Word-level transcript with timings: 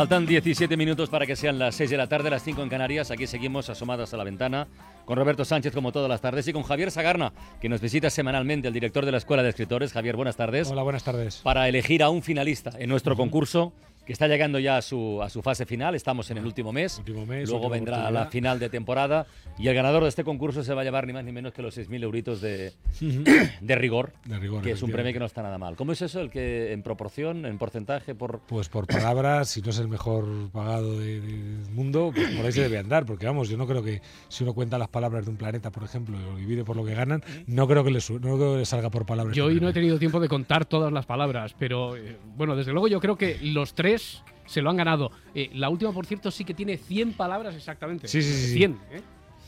Faltan 0.00 0.24
17 0.24 0.78
minutos 0.78 1.10
para 1.10 1.26
que 1.26 1.36
sean 1.36 1.58
las 1.58 1.74
6 1.74 1.90
de 1.90 1.98
la 1.98 2.06
tarde, 2.06 2.30
las 2.30 2.42
5 2.42 2.62
en 2.62 2.70
Canarias. 2.70 3.10
Aquí 3.10 3.26
seguimos 3.26 3.68
asomadas 3.68 4.14
a 4.14 4.16
la 4.16 4.24
ventana 4.24 4.66
con 5.04 5.18
Roberto 5.18 5.44
Sánchez 5.44 5.74
como 5.74 5.92
todas 5.92 6.08
las 6.08 6.22
tardes 6.22 6.48
y 6.48 6.54
con 6.54 6.62
Javier 6.62 6.90
Sagarna, 6.90 7.34
que 7.60 7.68
nos 7.68 7.82
visita 7.82 8.08
semanalmente, 8.08 8.68
el 8.68 8.72
director 8.72 9.04
de 9.04 9.12
la 9.12 9.18
Escuela 9.18 9.42
de 9.42 9.50
Escritores. 9.50 9.92
Javier, 9.92 10.16
buenas 10.16 10.36
tardes. 10.36 10.70
Hola, 10.70 10.84
buenas 10.84 11.04
tardes. 11.04 11.42
Para 11.42 11.68
elegir 11.68 12.02
a 12.02 12.08
un 12.08 12.22
finalista 12.22 12.72
en 12.78 12.88
nuestro 12.88 13.14
concurso 13.14 13.74
que 14.10 14.14
está 14.14 14.26
llegando 14.26 14.58
ya 14.58 14.76
a 14.76 14.82
su, 14.82 15.22
a 15.22 15.30
su 15.30 15.40
fase 15.40 15.64
final. 15.66 15.94
Estamos 15.94 16.28
en 16.32 16.38
el 16.38 16.44
último 16.44 16.72
mes. 16.72 16.98
Último 16.98 17.24
mes 17.26 17.48
Luego 17.48 17.68
vendrá 17.68 18.10
la 18.10 18.26
final 18.26 18.58
de 18.58 18.68
temporada 18.68 19.24
y 19.56 19.68
el 19.68 19.74
ganador 19.76 20.02
de 20.02 20.08
este 20.08 20.24
concurso 20.24 20.64
se 20.64 20.74
va 20.74 20.80
a 20.80 20.84
llevar 20.84 21.06
ni 21.06 21.12
más 21.12 21.24
ni 21.24 21.30
menos 21.30 21.52
que 21.52 21.62
los 21.62 21.78
6.000 21.78 22.02
euritos 22.02 22.40
de, 22.40 22.72
de 23.60 23.74
rigor, 23.76 24.12
De 24.24 24.36
rigor, 24.40 24.62
que 24.62 24.72
es 24.72 24.82
un 24.82 24.90
premio 24.90 25.12
que 25.12 25.20
no 25.20 25.26
está 25.26 25.44
nada 25.44 25.58
mal. 25.58 25.76
¿Cómo 25.76 25.92
es 25.92 26.02
eso? 26.02 26.20
El 26.20 26.28
que 26.28 26.72
en 26.72 26.82
proporción, 26.82 27.46
en 27.46 27.56
porcentaje, 27.56 28.16
por... 28.16 28.40
Pues 28.48 28.68
por 28.68 28.88
palabras, 28.88 29.48
si 29.50 29.62
no 29.62 29.70
es 29.70 29.78
el 29.78 29.86
mejor 29.86 30.50
pagado 30.50 30.98
de- 30.98 31.20
del 31.20 31.70
mundo, 31.70 32.10
pues 32.12 32.34
por 32.34 32.46
ahí 32.46 32.50
se 32.52 32.62
debe 32.62 32.78
andar. 32.78 33.06
Porque 33.06 33.26
vamos, 33.26 33.48
yo 33.48 33.56
no 33.56 33.68
creo 33.68 33.84
que 33.84 34.02
si 34.28 34.42
uno 34.42 34.54
cuenta 34.54 34.76
las 34.76 34.88
palabras 34.88 35.24
de 35.24 35.30
un 35.30 35.36
planeta, 35.36 35.70
por 35.70 35.84
ejemplo, 35.84 36.18
y 36.18 36.22
lo 36.24 36.36
divide 36.36 36.64
por 36.64 36.74
lo 36.74 36.84
que 36.84 36.94
ganan, 36.94 37.22
no 37.46 37.68
creo 37.68 37.84
que 37.84 37.92
le, 37.92 38.00
no 38.00 38.18
creo 38.36 38.54
que 38.54 38.58
le 38.58 38.64
salga 38.66 38.90
por 38.90 39.06
palabras. 39.06 39.36
Yo 39.36 39.44
hoy 39.44 39.60
no 39.60 39.68
he 39.68 39.72
tenido 39.72 40.00
tiempo 40.00 40.18
de 40.18 40.28
contar 40.28 40.64
todas 40.64 40.92
las 40.92 41.06
palabras, 41.06 41.54
pero 41.56 41.96
eh, 41.96 42.16
bueno, 42.36 42.56
desde 42.56 42.72
luego 42.72 42.88
yo 42.88 42.98
creo 42.98 43.16
que 43.16 43.38
los 43.40 43.72
tres 43.74 43.99
se 44.46 44.62
lo 44.62 44.70
han 44.70 44.76
ganado. 44.76 45.10
Eh, 45.34 45.50
la 45.54 45.68
última, 45.68 45.92
por 45.92 46.06
cierto, 46.06 46.30
sí 46.30 46.44
que 46.44 46.54
tiene 46.54 46.76
100 46.76 47.12
palabras 47.12 47.54
exactamente. 47.54 48.08
Sí, 48.08 48.22
sí, 48.22 48.32
sí, 48.32 48.46
sí. 48.48 48.52
100, 48.54 48.72
¿eh? 48.90 49.00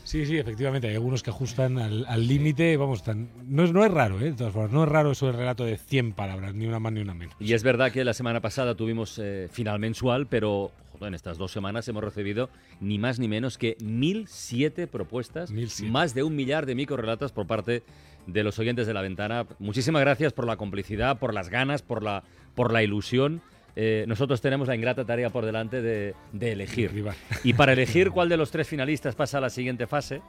Sí, 0.03 0.25
sí, 0.25 0.37
efectivamente. 0.37 0.87
Hay 0.87 0.95
algunos 0.95 1.23
que 1.23 1.29
ajustan 1.29 1.77
al 1.79 2.05
al 2.07 2.27
límite. 2.27 2.75
vamos, 2.77 3.03
tan, 3.03 3.29
no, 3.47 3.63
es, 3.63 3.71
no 3.71 3.85
es 3.85 3.91
raro, 3.91 4.19
¿eh? 4.19 4.25
De 4.25 4.33
todas 4.33 4.53
formas, 4.53 4.71
no 4.71 4.83
es 4.83 4.89
raro 4.89 5.11
eso 5.11 5.27
del 5.27 5.35
relato 5.35 5.63
de 5.63 5.77
100 5.77 6.13
palabras, 6.13 6.53
ni 6.53 6.65
una 6.65 6.79
más 6.79 6.91
ni 6.91 7.01
una 7.01 7.13
menos. 7.13 7.35
Y 7.39 7.53
es 7.53 7.63
verdad 7.63 7.91
que 7.91 8.03
la 8.03 8.13
semana 8.13 8.41
pasada 8.41 8.75
tuvimos 8.75 9.19
eh, 9.21 9.47
final 9.51 9.79
mensual, 9.79 10.27
pero 10.27 10.71
joder, 10.91 11.07
en 11.07 11.15
estas 11.15 11.37
dos 11.37 11.51
semanas 11.51 11.87
hemos 11.87 12.03
recibido 12.03 12.49
ni 12.81 12.99
más 12.99 13.17
ni 13.19 13.27
menos 13.27 13.57
que 13.57 13.77
1.007 13.77 14.87
propuestas, 14.87 15.51
1007. 15.51 15.91
más 15.91 16.13
de 16.13 16.23
un 16.23 16.35
millar 16.35 16.65
de 16.65 16.75
microrelatos 16.75 17.31
por 17.31 17.47
parte 17.47 17.83
de 18.27 18.43
los 18.43 18.59
oyentes 18.59 18.87
de 18.87 18.93
la 18.93 19.01
ventana. 19.01 19.45
Muchísimas 19.59 20.01
gracias 20.01 20.33
por 20.33 20.47
la 20.47 20.57
complicidad, 20.57 21.17
por 21.17 21.33
las 21.33 21.49
ganas, 21.49 21.81
por 21.81 22.03
la, 22.03 22.23
por 22.55 22.71
la 22.71 22.83
ilusión. 22.83 23.41
Eh, 23.75 24.05
nosotros 24.07 24.39
tenemos 24.41 24.67
la 24.67 24.75
ingrata 24.75 25.03
tarea 25.05 25.29
por 25.29 25.45
delante 25.45 25.81
de, 25.81 26.13
de 26.31 26.51
elegir. 26.51 26.91
Rival. 26.91 27.15
Y 27.43 27.53
para 27.53 27.73
elegir 27.73 28.11
cuál 28.11 28.29
de 28.29 28.37
los 28.37 28.51
tres 28.51 28.67
finalistas 28.67 29.15
pasa 29.15 29.39
a 29.39 29.41
la 29.41 29.49
siguiente 29.49 29.87
fase, 29.87 30.21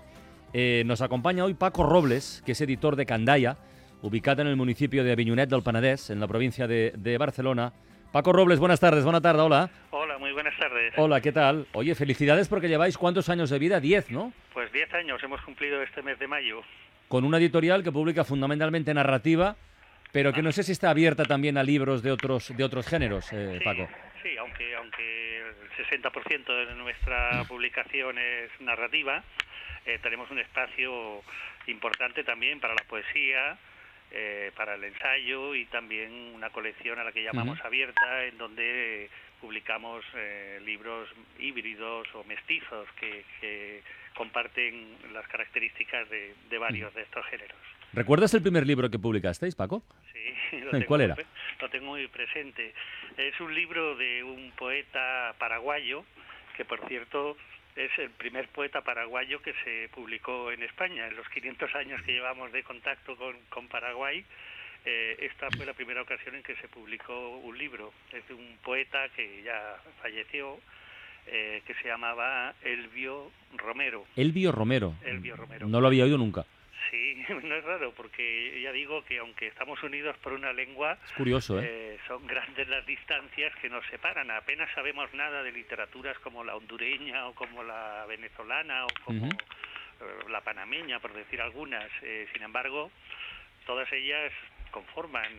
eh, 0.53 0.83
nos 0.87 1.03
acompaña 1.03 1.45
hoy 1.45 1.55
Paco 1.55 1.83
Robles, 1.83 2.43
que 2.47 2.53
es 2.53 2.61
editor 2.61 2.97
de 2.97 3.07
Candaya, 3.07 3.57
ubicada 4.03 4.43
en 4.43 4.49
el 4.49 4.57
municipio 4.57 5.05
de 5.05 5.13
Aviñonet 5.13 5.51
del 5.51 5.63
Penedès, 5.63 6.11
en 6.11 6.21
la 6.21 6.29
provincia 6.29 6.67
de, 6.67 6.93
de 6.97 7.19
Barcelona. 7.19 7.73
Paco 8.13 8.33
Robles, 8.33 8.61
buenas 8.61 8.79
tardes, 8.79 9.03
buena 9.03 9.21
tarde, 9.21 9.43
hola. 9.43 9.69
Hola, 9.91 10.19
muy 10.19 10.33
buenas 10.33 10.55
tardes. 10.57 10.95
Hola, 10.97 11.21
¿qué 11.21 11.33
tal? 11.33 11.67
Oye, 11.73 11.95
felicidades 11.97 12.47
porque 12.47 12.69
lleváis 12.69 12.97
cuántos 12.97 13.29
años 13.29 13.51
de 13.51 13.59
vida? 13.59 13.81
Diez, 13.81 14.11
¿no? 14.11 14.33
Pues 14.53 14.73
10 14.73 14.95
años 14.95 15.21
hemos 15.25 15.41
cumplido 15.43 15.83
este 15.83 16.01
mes 16.03 16.19
de 16.21 16.29
mayo. 16.29 16.61
Con 17.09 17.25
una 17.25 17.39
editorial 17.39 17.83
que 17.83 17.91
publica 17.91 18.23
fundamentalmente 18.23 18.95
narrativa, 18.95 19.57
pero 20.15 20.33
que 20.33 20.43
no 20.43 20.53
sé 20.53 20.63
si 20.63 20.71
está 20.71 20.91
abierta 20.91 21.25
también 21.25 21.59
a 21.59 21.65
libros 21.65 22.01
de 22.05 22.13
otros, 22.13 22.57
de 22.57 22.63
otros 22.63 22.87
géneros, 22.87 23.33
eh, 23.33 23.57
Sí, 23.59 23.65
Paco. 23.65 23.89
sí, 24.23 24.37
aunque, 24.39 24.77
aunque 24.77 25.39
el 25.41 25.71
60% 26.03 26.67
de 26.69 26.75
nuestra 26.77 27.43
publicación 27.49 28.17
es 28.17 28.49
narrativa, 28.61 29.25
eh, 29.85 29.99
tenemos 30.05 30.31
un 30.31 30.39
espacio 30.39 31.21
importante 31.67 32.23
también 32.23 32.61
para 32.61 32.75
la 32.75 32.85
poesía, 32.85 33.59
eh, 34.13 34.53
para 34.57 34.77
el 34.77 34.85
ensayo 34.85 35.57
y 35.57 35.65
también 35.67 36.13
una 36.33 36.51
colección 36.51 37.01
a 37.01 37.05
la 37.05 37.11
que 37.11 37.25
llamamos 37.25 37.61
abierta, 37.65 38.25
en 38.25 38.39
donde 38.39 39.11
publicamos 39.41 40.05
eh, 40.15 40.61
libros 40.65 41.09
híbridos 41.41 42.07
o 42.15 42.23
mestizos 42.23 42.87
que, 43.01 43.25
que 43.41 43.83
comparten 44.17 44.97
las 45.13 45.27
características 45.27 46.09
de, 46.09 46.35
de 46.49 46.59
varios 46.59 46.95
de 46.95 47.03
estos 47.03 47.27
géneros. 47.27 47.59
¿Recuerdas 47.93 48.33
el 48.35 48.43
primer 48.43 48.67
libro 48.67 48.91
que 48.91 48.99
publicasteis, 48.99 49.55
Paco? 49.55 49.83
Sí, 50.51 50.61
lo 50.73 50.87
¿Cuál 50.87 51.03
era? 51.03 51.17
Lo 51.61 51.69
tengo 51.69 51.87
muy 51.87 52.07
presente. 52.09 52.73
Es 53.17 53.39
un 53.41 53.55
libro 53.55 53.97
de 53.97 54.23
un 54.23 54.53
poeta 54.53 55.35
paraguayo, 55.39 56.05
que 56.57 56.65
por 56.65 56.87
cierto 56.89 57.37
es 57.77 57.91
el 57.99 58.11
primer 58.11 58.49
poeta 58.49 58.83
paraguayo 58.83 59.43
que 59.43 59.53
se 59.65 59.89
publicó 59.95 60.53
en 60.53 60.63
España. 60.63 61.07
En 61.07 61.17
los 61.17 61.29
500 61.29 61.75
años 61.75 62.03
que 62.03 62.13
llevamos 62.13 62.53
de 62.53 62.63
contacto 62.63 63.17
con, 63.17 63.37
con 63.49 63.69
Paraguay, 63.69 64.25
eh, 64.85 65.17
esta 65.21 65.49
fue 65.51 65.67
la 65.67 65.73
primera 65.73 66.03
ocasión 66.03 66.35
en 66.35 66.43
que 66.43 66.55
se 66.57 66.69
publicó 66.69 67.39
un 67.39 67.57
libro. 67.57 67.93
Es 68.13 68.27
de 68.29 68.35
un 68.35 68.59
poeta 68.63 69.09
que 69.17 69.43
ya 69.43 69.77
falleció, 70.03 70.61
eh, 71.27 71.63
que 71.67 71.75
se 71.75 71.89
llamaba 71.89 72.55
Elvio 72.63 73.31
Romero. 73.57 74.05
Elvio 74.15 74.53
Romero. 74.53 74.95
Elvio 75.05 75.37
Romero. 75.37 75.67
No 75.67 75.81
lo 75.81 75.89
había 75.89 76.05
oído 76.05 76.19
nunca. 76.19 76.45
Sí, 76.91 77.25
no 77.43 77.55
es 77.55 77.65
raro, 77.65 77.93
porque 77.93 78.61
ya 78.61 78.73
digo 78.73 79.05
que 79.05 79.19
aunque 79.19 79.47
estamos 79.49 79.83
unidos 79.83 80.17
por 80.19 80.33
una 80.33 80.53
lengua, 80.53 80.99
Es 81.07 81.13
curioso, 81.13 81.59
¿eh? 81.61 81.65
eh, 81.95 81.99
son 82.07 82.27
grandes 82.27 82.69
las 82.69 82.85
distancias 82.87 83.55
que 83.57 83.69
nos 83.69 83.85
separan. 83.87 84.31
Apenas 84.31 84.71
sabemos 84.75 85.13
nada 85.15 85.43
de 85.43 85.53
literaturas 85.53 86.19
como 86.21 86.45
la 86.45 86.57
hondureña 86.57 87.27
o 87.27 87.35
como 87.35 87.63
la 87.63 88.05
venezolana 88.07 88.85
o 88.85 88.89
como 89.05 89.27
eh, 89.29 89.35
la 90.31 90.41
panameña, 90.43 90.99
por 91.01 91.13
decir 91.13 91.41
algunas. 91.41 91.91
Eh, 92.03 92.27
sin 92.33 92.43
embargo, 92.43 92.91
todas 93.67 93.91
ellas 93.93 94.33
conforman 94.71 95.33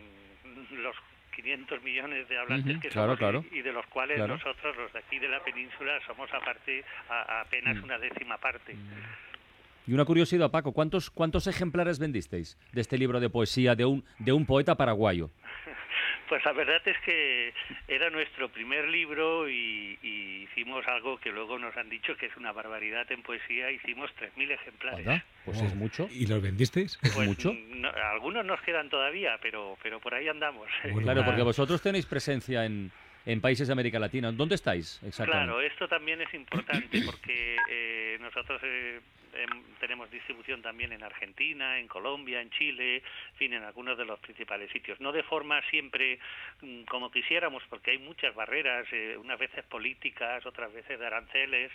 los 0.72 0.96
500 1.34 1.82
millones 1.82 2.26
de 2.30 2.38
hablantes 2.38 2.78
que 2.80 2.88
claro, 2.88 3.14
somos 3.14 3.16
y- 3.16 3.18
claro. 3.18 3.44
y, 3.58 3.62
de 3.62 3.72
los 3.72 3.86
cuales 3.88 4.16
Claro. 4.16 4.34
nosotros, 4.34 4.74
los 4.76 4.92
de 4.92 4.98
aquí 5.00 5.18
de 5.18 5.28
la 5.28 5.40
península, 5.44 6.00
somos 6.06 6.32
aparte 6.32 6.82
a, 7.10 7.20
a 7.38 7.40
apenas 7.42 7.76
Mm. 7.76 7.84
una 7.84 7.98
décima 7.98 8.38
parte. 8.38 8.74
Y 9.86 9.92
una 9.92 10.04
curiosidad, 10.04 10.50
Paco, 10.50 10.72
¿cuántos, 10.72 11.10
¿cuántos 11.10 11.46
ejemplares 11.46 11.98
vendisteis 11.98 12.58
de 12.72 12.80
este 12.80 12.98
libro 12.98 13.20
de 13.20 13.30
poesía 13.30 13.74
de 13.74 13.84
un, 13.84 14.04
de 14.18 14.32
un 14.32 14.46
poeta 14.46 14.74
paraguayo? 14.76 15.30
Pues 16.28 16.44
la 16.44 16.50
verdad 16.54 16.82
es 16.86 16.96
que 17.04 17.54
era 17.86 18.10
nuestro 18.10 18.48
primer 18.48 18.88
libro 18.88 19.48
y, 19.48 19.96
y 20.02 20.42
hicimos 20.42 20.84
algo 20.88 21.18
que 21.18 21.30
luego 21.30 21.56
nos 21.56 21.76
han 21.76 21.88
dicho 21.88 22.16
que 22.16 22.26
es 22.26 22.36
una 22.36 22.50
barbaridad 22.50 23.06
en 23.12 23.22
poesía. 23.22 23.70
Hicimos 23.70 24.10
3.000 24.18 24.50
ejemplares. 24.50 25.06
Anda, 25.06 25.24
Pues 25.44 25.62
es 25.62 25.76
mucho. 25.76 26.08
¿Y 26.10 26.26
los 26.26 26.42
vendisteis? 26.42 26.98
¿Es 27.00 27.14
Pues, 27.14 27.28
mucho? 27.28 27.52
no- 27.68 27.90
algunos 28.12 28.44
nos 28.44 28.60
quedan 28.62 28.90
todavía, 28.90 29.38
pero, 29.40 29.78
pero 29.84 30.00
por 30.00 30.14
ahí 30.14 30.26
andamos. 30.26 30.66
Bueno, 30.82 31.02
Claro, 31.02 31.24
porque 31.24 31.42
vosotros 31.42 31.80
tenéis 31.80 32.06
presencia 32.06 32.64
en, 32.64 32.90
en 33.24 33.40
países 33.40 33.68
de 33.68 33.72
América 33.74 34.00
Latina. 34.00 34.32
¿Dónde 34.32 34.56
estáis 34.56 35.00
exactamente? 35.06 35.46
Claro, 35.52 35.60
esto 35.60 35.86
también 35.86 36.20
es 36.22 36.34
importante 36.34 37.02
porque 37.06 37.54
eh, 37.70 38.18
nosotros 38.20 38.60
eh, 38.64 38.98
em, 39.36 39.62
tenemos 39.80 40.10
distribución 40.10 40.62
también 40.62 40.92
en 40.92 41.02
Argentina, 41.02 41.78
en 41.78 41.88
Colombia, 41.88 42.40
en 42.40 42.50
Chile, 42.50 42.96
en 42.96 43.36
fin, 43.36 43.52
en 43.52 43.62
algunos 43.62 43.96
de 43.98 44.04
los 44.04 44.18
principales 44.20 44.70
sitios. 44.72 45.00
No 45.00 45.12
de 45.12 45.22
forma 45.22 45.60
siempre 45.70 46.18
mm, 46.62 46.82
como 46.84 47.10
quisiéramos, 47.10 47.62
porque 47.68 47.92
hay 47.92 47.98
muchas 47.98 48.34
barreras, 48.34 48.86
eh, 48.92 49.16
unas 49.18 49.38
veces 49.38 49.64
políticas, 49.64 50.44
otras 50.46 50.72
veces 50.72 50.98
de 50.98 51.06
aranceles, 51.06 51.70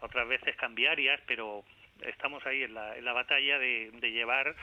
otras 0.00 0.28
veces 0.28 0.56
cambiarias, 0.56 1.20
pero 1.26 1.64
estamos 2.02 2.44
ahí 2.46 2.62
en 2.62 2.74
la, 2.74 2.96
en 2.96 3.04
la 3.04 3.12
batalla 3.12 3.58
de, 3.58 3.90
de 4.00 4.10
llevar 4.10 4.54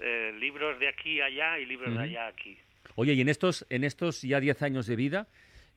eh, 0.00 0.34
libros 0.38 0.78
de 0.78 0.88
aquí 0.88 1.20
a 1.20 1.26
allá 1.26 1.58
y 1.58 1.66
libros 1.66 1.94
de 1.96 2.02
allá 2.02 2.24
a 2.24 2.28
aquí. 2.28 2.58
Oye, 2.96 3.12
y 3.12 3.20
en 3.20 3.28
estos, 3.28 3.66
en 3.70 3.84
estos 3.84 4.22
ya 4.22 4.40
10 4.40 4.62
años 4.62 4.86
de 4.86 4.96
vida, 4.96 5.28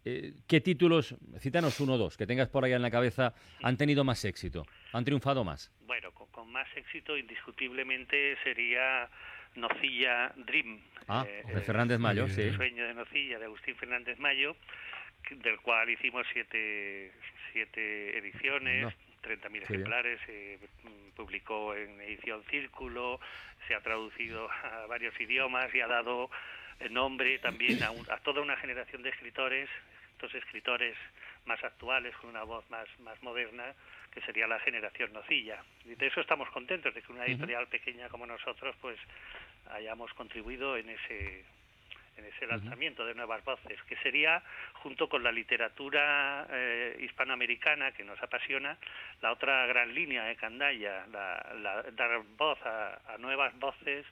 eh, 0.06 0.34
¿qué 0.48 0.62
títulos, 0.62 1.16
cítanos 1.40 1.80
uno 1.80 1.94
o 1.94 1.98
dos, 1.98 2.18
que 2.18 2.26
tengas 2.26 2.50
por 2.50 2.64
ahí 2.66 2.74
en 2.74 2.82
la 2.82 2.92
cabeza, 2.92 3.34
han 3.62 3.78
tenido 3.78 4.04
más 4.04 4.24
éxito? 4.26 4.66
¿Han 4.94 5.06
triunfado 5.06 5.44
más? 5.44 5.72
Bueno, 5.86 6.12
con, 6.12 6.28
con 6.32 6.52
más 6.52 6.68
éxito 6.76 7.18
indiscutiblemente 7.18 8.38
sería 8.44 9.10
Nocilla 9.56 10.34
Dream. 10.38 10.80
Ah, 11.08 11.26
eh, 11.28 11.44
de 11.54 11.62
Fernández 11.62 12.00
Mayo, 12.00 12.26
el 12.26 12.32
sí. 12.32 12.42
El 12.42 12.56
sueño 12.56 12.86
de 12.88 12.94
Nocilla, 12.94 13.40
de 13.40 13.46
Agustín 13.46 13.76
Fernández 13.76 14.18
Mayo, 14.20 14.56
del 15.30 15.60
cual 15.60 15.90
hicimos 15.90 16.26
siete, 16.34 17.12
siete 17.52 18.18
ediciones, 18.18 18.84
No. 18.84 18.90
30.000 19.22 19.40
Qué 19.42 19.50
bien. 19.50 19.64
ejemplares, 19.64 20.20
se 20.26 20.60
mm, 20.84 21.16
publicó 21.16 21.76
en 21.76 22.02
edición 22.02 22.44
Círculo, 22.50 23.20
se 23.68 23.76
ha 23.76 23.82
traducido 23.82 24.50
a 24.64 24.88
varios 24.88 25.14
idiomas 25.22 25.74
y 25.76 25.80
ha 25.82 25.88
dado 25.88 26.26
eh, 26.26 26.28
nombre 26.90 27.38
también 27.40 27.82
a, 27.84 27.92
un- 27.92 28.10
a 28.10 28.18
toda 28.18 28.42
una 28.42 28.58
generación 28.58 29.02
de 29.04 29.10
escritores 29.10 29.70
estos 30.14 30.36
escritores 30.36 30.96
más 31.46 31.64
actuales, 31.64 32.16
con 32.18 32.30
una 32.30 32.44
voz 32.44 32.70
más, 32.70 32.88
más 33.00 33.20
moderna, 33.24 33.74
que 34.14 34.22
sería 34.22 34.46
la 34.46 34.60
generación 34.60 35.12
nocilla. 35.14 35.64
Y 35.84 35.96
de 35.96 36.06
eso 36.08 36.22
estamos 36.22 36.48
contentos, 36.52 36.94
de 36.94 37.02
que 37.02 37.12
una 37.12 37.26
editorial 37.26 37.66
pequeña 37.68 38.08
como 38.08 38.28
nosotros 38.28 38.76
pues 38.82 39.00
hayamos 39.72 40.14
contribuido 40.14 40.78
en 40.78 40.90
ese 40.90 41.44
en 42.18 42.26
ese 42.26 42.46
lanzamiento 42.46 43.04
de 43.06 43.16
nuevas 43.16 43.44
voces, 43.46 43.82
que 43.88 43.96
sería, 43.98 44.44
junto 44.74 45.08
con 45.10 45.24
la 45.24 45.32
literatura 45.32 46.46
eh, 46.52 46.98
hispanoamericana 47.00 47.94
que 47.94 48.04
nos 48.04 48.22
apasiona, 48.22 48.78
la 49.22 49.32
otra 49.32 49.66
gran 49.66 49.92
línea 49.96 50.26
de 50.26 50.36
Candaya, 50.36 51.08
la, 51.08 51.84
dar 51.94 52.20
voz 52.38 52.60
a, 52.64 53.00
nuevas 53.18 53.58
voces 53.60 54.06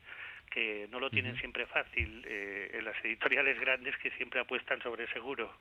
que 0.49 0.87
no 0.91 0.99
lo 0.99 1.09
tienen 1.09 1.37
siempre 1.37 1.65
fácil 1.65 2.23
eh, 2.27 2.71
en 2.73 2.85
las 2.85 2.95
editoriales 3.03 3.59
grandes 3.59 3.95
que 3.97 4.11
siempre 4.11 4.39
apuestan 4.39 4.81
sobre 4.81 5.07
seguro. 5.13 5.51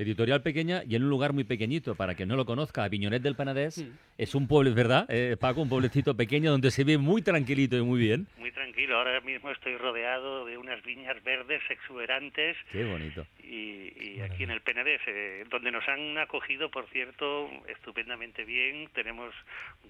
Editorial 0.00 0.40
pequeña 0.40 0.82
y 0.88 0.96
en 0.96 1.04
un 1.04 1.10
lugar 1.10 1.34
muy 1.34 1.44
pequeñito, 1.44 1.94
para 1.94 2.14
que 2.14 2.24
no 2.24 2.34
lo 2.34 2.46
conozca, 2.46 2.84
Aviñonet 2.84 3.22
del 3.22 3.36
Panadés 3.36 3.84
es 4.16 4.34
un 4.34 4.48
pueblo, 4.48 4.74
¿verdad, 4.74 5.04
eh, 5.10 5.36
Paco? 5.38 5.60
Un 5.60 5.68
pueblecito 5.68 6.16
pequeño 6.16 6.50
donde 6.50 6.70
se 6.70 6.84
ve 6.84 6.96
muy 6.96 7.20
tranquilito 7.20 7.76
y 7.76 7.82
muy 7.82 8.00
bien. 8.00 8.26
Muy 8.38 8.50
tranquilo, 8.50 8.96
ahora 8.96 9.20
mismo 9.20 9.50
estoy 9.50 9.76
rodeado 9.76 10.46
de 10.46 10.56
unas 10.56 10.82
viñas 10.82 11.22
verdes 11.22 11.60
exuberantes. 11.68 12.56
Qué 12.72 12.84
bonito. 12.84 13.26
Y, 13.42 14.20
aquí 14.20 14.44
en 14.44 14.50
el 14.50 14.60
Penedés, 14.60 15.00
eh, 15.06 15.44
donde 15.50 15.70
nos 15.70 15.86
han 15.88 16.16
acogido, 16.18 16.70
por 16.70 16.88
cierto, 16.88 17.50
estupendamente 17.68 18.44
bien. 18.44 18.88
Tenemos 18.94 19.34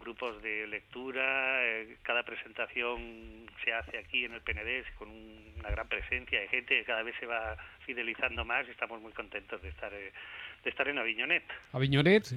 grupos 0.01 0.43
de 0.43 0.67
lectura, 0.67 1.65
eh, 1.65 1.97
cada 2.03 2.23
presentación 2.23 3.47
se 3.65 3.73
hace 3.73 3.99
aquí 3.99 4.25
en 4.25 4.33
el 4.33 4.41
Penedés 4.41 4.87
con 4.99 5.09
una 5.09 5.71
gran 5.71 5.89
presencia 5.89 6.41
de 6.41 6.49
gente 6.49 6.79
que 6.79 6.85
cada 6.85 7.03
vez 7.03 7.15
se 7.21 7.27
va 7.27 7.57
fidelizando 7.85 8.45
más 8.45 8.67
y 8.67 8.71
estamos 8.71 9.01
muy 9.01 9.13
contentos 9.13 9.61
de 9.63 9.69
estar, 9.69 9.93
de 10.65 10.71
estar 10.71 10.89
en 10.89 10.99
Aviñonet. 10.99 11.45
Aviñonet, 11.73 12.33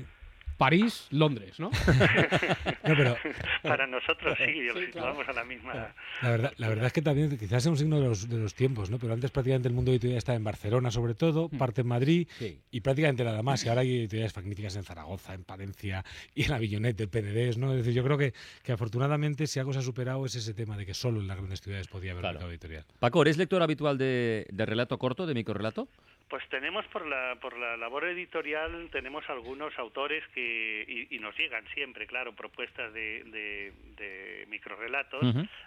París, 0.57 1.07
Londres, 1.12 1.60
¿no? 1.60 1.71
Para 3.63 3.88
nosotros 3.88 4.38
sí, 4.38 4.68
vamos 4.95 5.27
a 5.27 5.33
la 5.33 5.44
misma... 5.44 5.94
La 6.21 6.30
verdad, 6.30 6.54
la 6.57 6.69
verdad 6.69 6.86
es 6.88 6.94
que 6.94 7.01
también 7.01 7.38
quizás 7.38 7.63
es 7.63 7.68
un 7.68 7.77
signo 7.77 8.00
de 8.00 8.07
los, 8.07 8.30
de 8.30 8.38
los 8.38 8.54
tiempos, 8.54 8.89
¿no? 8.89 9.00
Pero 9.00 9.13
antes 9.13 9.31
prácticamente 9.31 9.68
el 9.68 9.74
mundo 9.74 9.92
editorial 9.92 10.18
estaba 10.18 10.36
en 10.36 10.44
Barcelona 10.44 10.92
sobre 10.92 11.15
todo, 11.15 11.50
hmm. 11.51 11.57
parte 11.57 11.81
en 11.81 11.88
Madrid 11.88 12.27
y 12.71 12.81
prácticamente 12.81 13.24
nada 13.24 13.42
más. 13.42 13.66
Y 13.66 13.69
ahora 13.69 13.81
hay 13.81 13.98
editoriales 14.00 14.36
magníficas 14.36 14.75
en 14.75 14.83
Zaragoza, 14.83 15.33
en 15.33 15.44
Palencia 15.44 16.06
y 16.36 16.45
en 16.45 16.54
Aviñonet, 16.54 17.00
el 17.01 17.09
PNDs, 17.09 17.57
¿no? 17.57 17.71
Es 17.71 17.77
decir, 17.77 17.94
yo 17.94 18.04
creo 18.04 18.18
que, 18.18 18.33
que 18.63 18.71
afortunadamente 18.71 19.48
si 19.48 19.59
algo 19.59 19.74
se 19.74 19.80
ha 19.80 19.83
superado 19.83 20.25
es 20.25 20.36
ese 20.36 20.54
tema 20.54 20.77
de 20.77 20.86
que 20.86 20.94
solo 20.94 21.19
en 21.19 21.27
las 21.27 21.38
grandes 21.38 21.62
ciudades 21.62 21.88
podía 21.88 22.12
haber 22.12 22.24
mercado 22.24 22.50
editorial. 22.50 22.86
Paco, 23.00 23.21
¿eres 23.21 23.38
lector 23.38 23.62
habitual 23.62 23.98
de, 23.98 24.45
de 24.50 24.66
relato 24.66 24.98
corto, 24.98 25.25
de 25.25 25.33
microrelato? 25.33 25.88
Pues 26.29 26.47
tenemos 26.49 26.85
por 26.87 27.05
la, 27.05 27.37
por 27.39 27.57
la 27.57 27.77
labor 27.77 28.05
editorial, 28.05 28.89
tenemos 28.91 29.29
algunos 29.29 29.77
autores 29.77 30.23
que, 30.33 31.07
y, 31.09 31.19
nos 31.19 31.37
llegan 31.37 31.65
siempre, 31.73 32.07
claro, 32.07 32.33
propuestas 32.33 32.91
de, 32.93 33.23
de, 33.25 34.45
microrelatos, 34.47 35.23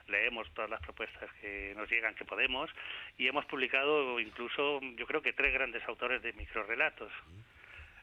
leemos 0.09 0.53
todas 0.55 0.71
las 0.71 0.81
propuestas 0.81 1.31
que 1.41 1.73
nos 1.77 1.89
llegan 1.91 2.15
que 2.15 2.25
podemos, 2.25 2.71
y 3.17 3.27
hemos 3.27 3.45
publicado 3.47 4.19
incluso, 4.19 4.81
yo 4.97 5.07
creo 5.07 5.23
que 5.23 5.33
tres 5.33 5.53
grandes 5.53 5.87
autores 5.89 6.23
de 6.23 6.33
microrelatos. 6.33 7.13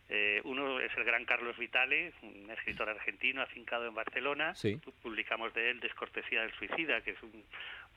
Eh, 0.09 0.41
uno 0.43 0.79
es 0.79 0.91
el 0.97 1.05
gran 1.05 1.25
Carlos 1.25 1.57
Vitale, 1.57 2.13
un 2.21 2.49
escritor 2.51 2.89
argentino 2.89 3.41
afincado 3.41 3.87
en 3.87 3.95
Barcelona. 3.95 4.53
Publicamos 5.01 5.53
de 5.53 5.71
él 5.71 5.79
Descortesía 5.79 6.41
del 6.41 6.53
Suicida, 6.53 7.01
que 7.01 7.11
es 7.11 7.23
un, 7.23 7.43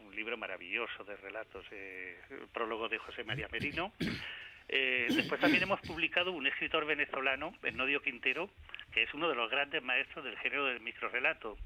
un 0.00 0.14
libro 0.14 0.36
maravilloso 0.36 1.04
de 1.04 1.16
relatos, 1.16 1.64
eh, 1.72 2.18
el 2.30 2.48
prólogo 2.48 2.88
de 2.88 2.98
José 2.98 3.24
María 3.24 3.48
Merino. 3.50 3.92
Eh, 4.68 5.06
después 5.10 5.40
también 5.40 5.62
hemos 5.62 5.80
publicado 5.80 6.32
un 6.32 6.46
escritor 6.46 6.84
venezolano, 6.86 7.54
Enodio 7.62 8.02
Quintero, 8.02 8.50
que 8.92 9.04
es 9.04 9.14
uno 9.14 9.28
de 9.28 9.34
los 9.34 9.50
grandes 9.50 9.82
maestros 9.82 10.24
del 10.24 10.36
género 10.38 10.66
del 10.66 10.80
microrelato. 10.80 11.56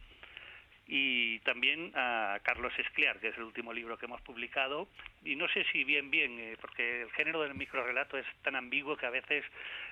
Y 0.87 1.38
también 1.41 1.93
a 1.94 2.41
Carlos 2.43 2.73
Escliar, 2.76 3.20
que 3.20 3.29
es 3.29 3.37
el 3.37 3.44
último 3.44 3.73
libro 3.73 3.97
que 3.97 4.06
hemos 4.06 4.20
publicado. 4.23 4.88
Y 5.25 5.37
no 5.37 5.49
sé 5.49 5.64
si 5.70 5.85
bien, 5.85 6.11
bien, 6.11 6.37
eh, 6.41 6.56
porque 6.61 7.02
el 7.02 7.11
género 7.12 7.43
del 7.43 7.55
microrelato 7.55 8.19
es 8.19 8.26
tan 8.43 8.56
ambiguo 8.56 8.97
que 8.97 9.06
a 9.06 9.11
veces 9.11 9.44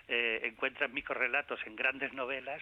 eh, 0.09 0.41
encuentras 0.43 0.91
microrelatos 0.91 1.61
en 1.67 1.77
grandes 1.77 2.13
novelas, 2.15 2.61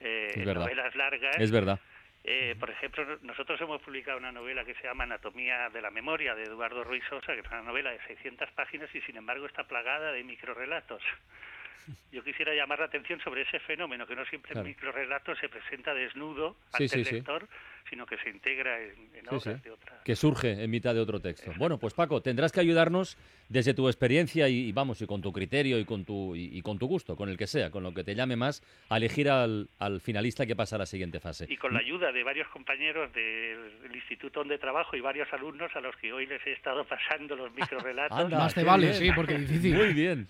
eh, 0.00 0.32
novelas 0.44 0.96
largas. 0.96 1.36
Es 1.38 1.52
verdad 1.52 1.78
eh, 2.22 2.54
por 2.58 2.70
ejemplo, 2.70 3.18
nosotros 3.22 3.60
hemos 3.60 3.80
publicado 3.80 4.18
una 4.18 4.32
novela 4.32 4.64
que 4.64 4.74
se 4.74 4.82
llama 4.82 5.04
Anatomía 5.04 5.70
de 5.70 5.80
la 5.80 5.90
Memoria 5.90 6.34
de 6.34 6.44
Eduardo 6.44 6.84
Ruiz 6.84 7.02
Sosa, 7.08 7.32
que 7.32 7.40
es 7.40 7.46
una 7.46 7.62
novela 7.62 7.90
de 7.90 8.00
600 8.06 8.50
páginas 8.52 8.94
y 8.94 9.00
sin 9.02 9.16
embargo 9.16 9.46
está 9.46 9.64
plagada 9.64 10.12
de 10.12 10.22
microrelatos. 10.22 11.02
Yo 12.12 12.22
quisiera 12.22 12.54
llamar 12.54 12.80
la 12.80 12.86
atención 12.86 13.20
sobre 13.20 13.42
ese 13.42 13.58
fenómeno, 13.60 14.06
que 14.06 14.14
no 14.14 14.24
siempre 14.26 14.52
el 14.52 14.64
microrelato 14.64 15.34
se 15.36 15.48
presenta 15.48 15.94
desnudo 15.94 16.56
ante 16.72 16.94
el 16.94 17.04
lector, 17.04 17.48
sino 17.90 18.06
que 18.06 18.16
se 18.18 18.30
integra 18.30 18.80
en, 18.80 19.10
en 19.14 19.28
obras 19.28 19.62
de 19.62 19.70
otra. 19.70 20.00
Que 20.04 20.16
surge 20.16 20.62
en 20.62 20.70
mitad 20.70 20.94
de 20.94 21.00
otro 21.00 21.20
texto. 21.20 21.52
Bueno, 21.58 21.78
pues 21.78 21.92
Paco, 21.92 22.22
tendrás 22.22 22.52
que 22.52 22.60
ayudarnos 22.60 23.18
desde 23.48 23.74
tu 23.74 23.88
experiencia 23.88 24.48
y, 24.48 24.70
vamos, 24.70 25.02
y 25.02 25.06
con 25.06 25.20
tu 25.20 25.32
criterio 25.32 25.78
y 25.78 25.84
con 25.84 26.04
tu, 26.04 26.36
y, 26.36 26.62
con 26.62 26.78
tu 26.78 26.86
gusto, 26.86 27.16
con 27.16 27.28
el 27.28 27.36
que 27.36 27.48
sea, 27.48 27.70
con 27.70 27.82
lo 27.82 27.92
que 27.92 28.04
te 28.04 28.14
llame 28.14 28.36
más, 28.36 28.62
a 28.88 28.96
elegir 28.96 29.28
al, 29.28 29.68
al 29.78 30.00
finalista 30.00 30.46
que 30.46 30.54
pasa 30.54 30.76
a 30.76 30.78
la 30.78 30.86
siguiente 30.86 31.18
fase. 31.18 31.46
Y 31.48 31.56
con 31.56 31.74
la 31.74 31.80
ayuda 31.80 32.12
de 32.12 32.22
varios 32.22 32.48
compañeros 32.48 33.12
del 33.12 33.94
Instituto 33.94 34.40
donde 34.40 34.58
trabajo 34.58 34.96
y 34.96 35.00
varios 35.00 35.30
alumnos 35.32 35.70
a 35.74 35.80
los 35.80 35.96
que 35.96 36.12
hoy 36.12 36.26
les 36.26 36.46
he 36.46 36.52
estado 36.52 36.84
pasando 36.88 37.34
los 37.34 37.52
microrelatos. 37.52 38.30
más 38.30 38.54
te 38.54 38.62
vale, 38.62 38.94
sí, 38.94 39.10
porque 39.14 39.36
difícil. 39.36 39.74
Muy 39.74 39.92
bien, 39.92 40.28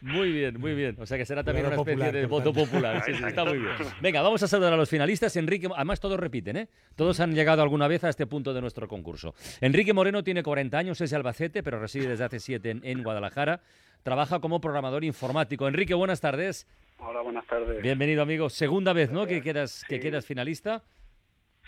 muy 0.00 0.32
bien, 0.32 0.60
muy 0.60 0.74
bien. 0.74 0.96
O 0.98 1.06
sea 1.06 1.18
que 1.18 1.26
será 1.26 1.42
también 1.42 1.66
una 1.66 1.76
especie 1.76 2.12
de 2.12 2.26
voto 2.26 2.52
popular. 2.52 3.02
Sí, 3.04 3.12
sí, 3.14 3.24
está 3.24 3.44
muy 3.44 3.58
bien. 3.58 3.72
Venga, 4.00 4.22
vamos 4.22 4.42
a 4.42 4.48
saludar 4.48 4.72
a 4.72 4.76
los 4.76 4.88
finalistas. 4.88 5.36
Enrique, 5.36 5.68
además 5.74 6.00
todos 6.00 6.18
repiten, 6.18 6.56
¿eh? 6.56 6.68
Todos 6.96 7.20
han 7.20 7.34
llegado 7.34 7.62
alguna 7.62 7.88
vez 7.88 8.04
a 8.04 8.08
este 8.08 8.26
punto 8.26 8.52
de 8.54 8.60
nuestro 8.60 8.88
concurso. 8.88 9.34
Enrique 9.60 9.92
Moreno 9.92 10.22
tiene 10.22 10.42
40 10.42 10.76
años, 10.76 11.00
es 11.00 11.10
de 11.10 11.16
Albacete, 11.16 11.62
pero 11.62 11.80
reside 11.80 12.08
desde 12.08 12.24
hace 12.24 12.40
7 12.40 12.80
en, 12.82 13.02
Guadalajara. 13.02 13.60
Trabaja 14.02 14.40
como 14.40 14.60
programador 14.60 15.04
informático. 15.04 15.68
Enrique, 15.68 15.94
buenas 15.94 16.20
tardes. 16.20 16.66
Hola, 16.98 17.20
buenas 17.20 17.46
tardes. 17.46 17.82
Bienvenido, 17.82 18.22
amigo. 18.22 18.50
Segunda 18.50 18.92
vez, 18.92 19.10
¿no? 19.10 19.26
Que 19.26 19.40
quedas, 19.42 19.84
que 19.88 20.00
quedas 20.00 20.26
finalista. 20.26 20.82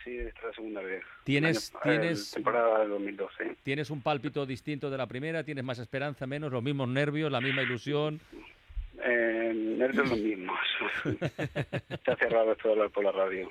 Sí, 0.03 0.19
esta 0.19 0.41
es 0.41 0.44
la 0.44 0.53
segunda 0.53 0.82
vez. 0.82 1.03
¿Tienes, 1.25 1.73
tienes, 1.82 2.31
temporada 2.32 2.81
del 2.81 2.91
2012. 2.91 3.56
¿Tienes 3.62 3.91
un 3.91 4.03
pálpito 4.03 4.44
distinto 4.44 4.91
de 4.91 4.99
la 4.99 5.06
primera? 5.06 5.44
¿Tienes 5.44 5.65
más 5.65 5.79
esperanza, 5.79 6.26
menos? 6.26 6.53
¿Los 6.53 6.62
mismos 6.62 6.88
nervios, 6.88 7.32
la 7.32 7.41
misma 7.41 7.62
ilusión? 7.62 8.21
Eh, 9.03 9.53
nervios 9.55 10.11
los 10.11 10.19
mismos. 10.19 10.59
Se 12.05 12.11
ha 12.11 12.17
cerrado 12.17 12.53
esto 12.53 12.69
de 12.69 12.75
hablar 12.75 12.91
por 12.91 13.05
la 13.05 13.12
radio. 13.12 13.50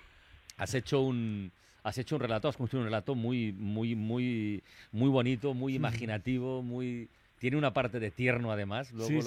Has 0.57 0.75
hecho 0.75 1.01
un, 1.01 1.51
has 1.83 1.97
hecho 1.97 2.15
un 2.15 2.21
relato, 2.21 2.47
has 2.47 2.57
construido 2.57 2.83
un 2.83 2.87
relato 2.87 3.15
muy, 3.15 3.51
muy, 3.51 3.95
muy, 3.95 4.63
muy 4.91 5.09
bonito, 5.09 5.53
muy 5.53 5.75
imaginativo, 5.75 6.61
muy 6.61 7.09
tiene 7.43 7.57
una 7.57 7.73
parte 7.73 7.99
de 7.99 8.09
tierno 8.09 8.53
además, 8.53 8.93
luego 8.93 9.19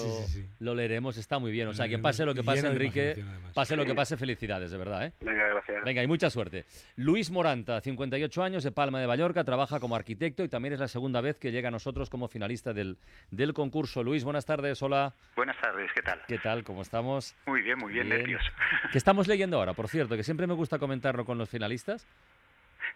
lo, 0.60 0.74
leeremos, 0.74 1.18
está 1.18 1.38
muy 1.38 1.52
bien. 1.52 1.68
O 1.68 1.74
sea, 1.74 1.86
que 1.86 1.98
pase 1.98 2.24
lo 2.24 2.34
que 2.34 2.42
pase, 2.42 2.66
Enrique, 2.66 3.22
pase 3.52 3.76
lo 3.76 3.84
que 3.84 3.94
pase, 3.94 4.16
felicidades, 4.16 4.70
de 4.70 4.78
verdad. 4.78 5.04
¿eh? 5.04 5.12
Venga, 5.20 5.46
gracias. 5.48 5.84
Venga, 5.84 6.02
y 6.02 6.06
mucha 6.06 6.30
suerte. 6.30 6.64
Luis 6.96 7.30
Moranta, 7.30 7.78
58 7.78 8.42
años, 8.42 8.64
de 8.64 8.72
Palma 8.72 9.00
de 9.00 9.06
Mallorca, 9.06 9.44
trabaja 9.44 9.80
como 9.80 9.96
arquitecto 9.96 10.42
y 10.44 10.48
también 10.48 10.72
es 10.72 10.80
la 10.80 10.88
segunda 10.88 11.20
vez 11.20 11.38
que 11.38 11.52
llega 11.52 11.68
a 11.68 11.70
nosotros 11.70 12.08
como 12.08 12.26
finalista 12.26 12.72
del, 12.72 12.96
del 13.30 13.52
concurso. 13.52 14.02
Luis, 14.02 14.24
buenas 14.24 14.46
tardes, 14.46 14.82
hola. 14.82 15.12
Buenas 15.36 15.60
tardes, 15.60 15.90
¿qué 15.94 16.00
tal? 16.00 16.22
¿Qué 16.26 16.38
tal? 16.38 16.64
¿Cómo 16.64 16.80
estamos? 16.80 17.36
Muy 17.44 17.60
bien, 17.60 17.76
muy 17.76 17.92
bien, 17.92 18.08
nervioso. 18.08 18.50
¿Qué 18.92 18.96
estamos 18.96 19.28
leyendo 19.28 19.58
ahora, 19.58 19.74
por 19.74 19.88
cierto? 19.88 20.16
Que 20.16 20.22
siempre 20.22 20.46
me 20.46 20.54
gusta 20.54 20.78
comentarlo 20.78 21.26
con 21.26 21.36
los 21.36 21.50
finalistas. 21.50 22.06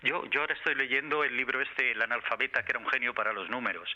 Yo, 0.03 0.25
yo 0.31 0.41
ahora 0.41 0.55
estoy 0.55 0.75
leyendo 0.75 1.25
el 1.25 1.37
libro 1.37 1.61
este, 1.61 1.93
El 1.93 2.03
analfabeta, 2.03 2.63
que 2.63 2.73
era 2.73 2.79
un 2.79 2.89
genio 2.89 3.15
para 3.15 3.33
los 3.33 3.49
números 3.51 3.89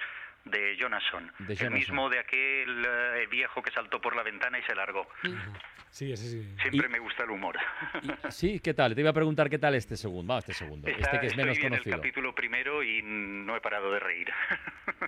de 0.44 0.76
Jonasson, 0.78 1.32
el 1.48 1.70
mismo 1.70 2.10
de 2.10 2.18
aquel 2.18 2.84
eh, 2.86 3.26
viejo 3.30 3.62
que 3.62 3.70
saltó 3.70 4.00
por 4.00 4.14
la 4.14 4.22
ventana 4.22 4.58
y 4.58 4.62
se 4.62 4.74
largó. 4.74 5.06
Sí, 5.90 6.12
ese 6.12 6.28
sí. 6.28 6.54
Siempre 6.60 6.88
me 6.88 6.98
gusta 6.98 7.22
el 7.22 7.30
humor. 7.30 7.56
sí, 8.28 8.60
¿qué 8.60 8.74
tal? 8.74 8.94
Te 8.94 9.00
iba 9.00 9.10
a 9.10 9.14
preguntar 9.14 9.48
qué 9.48 9.58
tal 9.58 9.74
este 9.74 9.96
segundo, 9.96 10.36
este 10.36 10.52
segundo, 10.52 10.88
este 10.88 11.20
que 11.20 11.28
es 11.28 11.36
menos 11.36 11.56
estoy 11.56 11.68
en 11.68 11.74
el 11.74 11.84
capítulo 11.84 12.34
primero 12.34 12.82
y 12.82 13.00
no 13.02 13.56
he 13.56 13.60
parado 13.60 13.90
de 13.92 14.00
reír. 14.00 14.28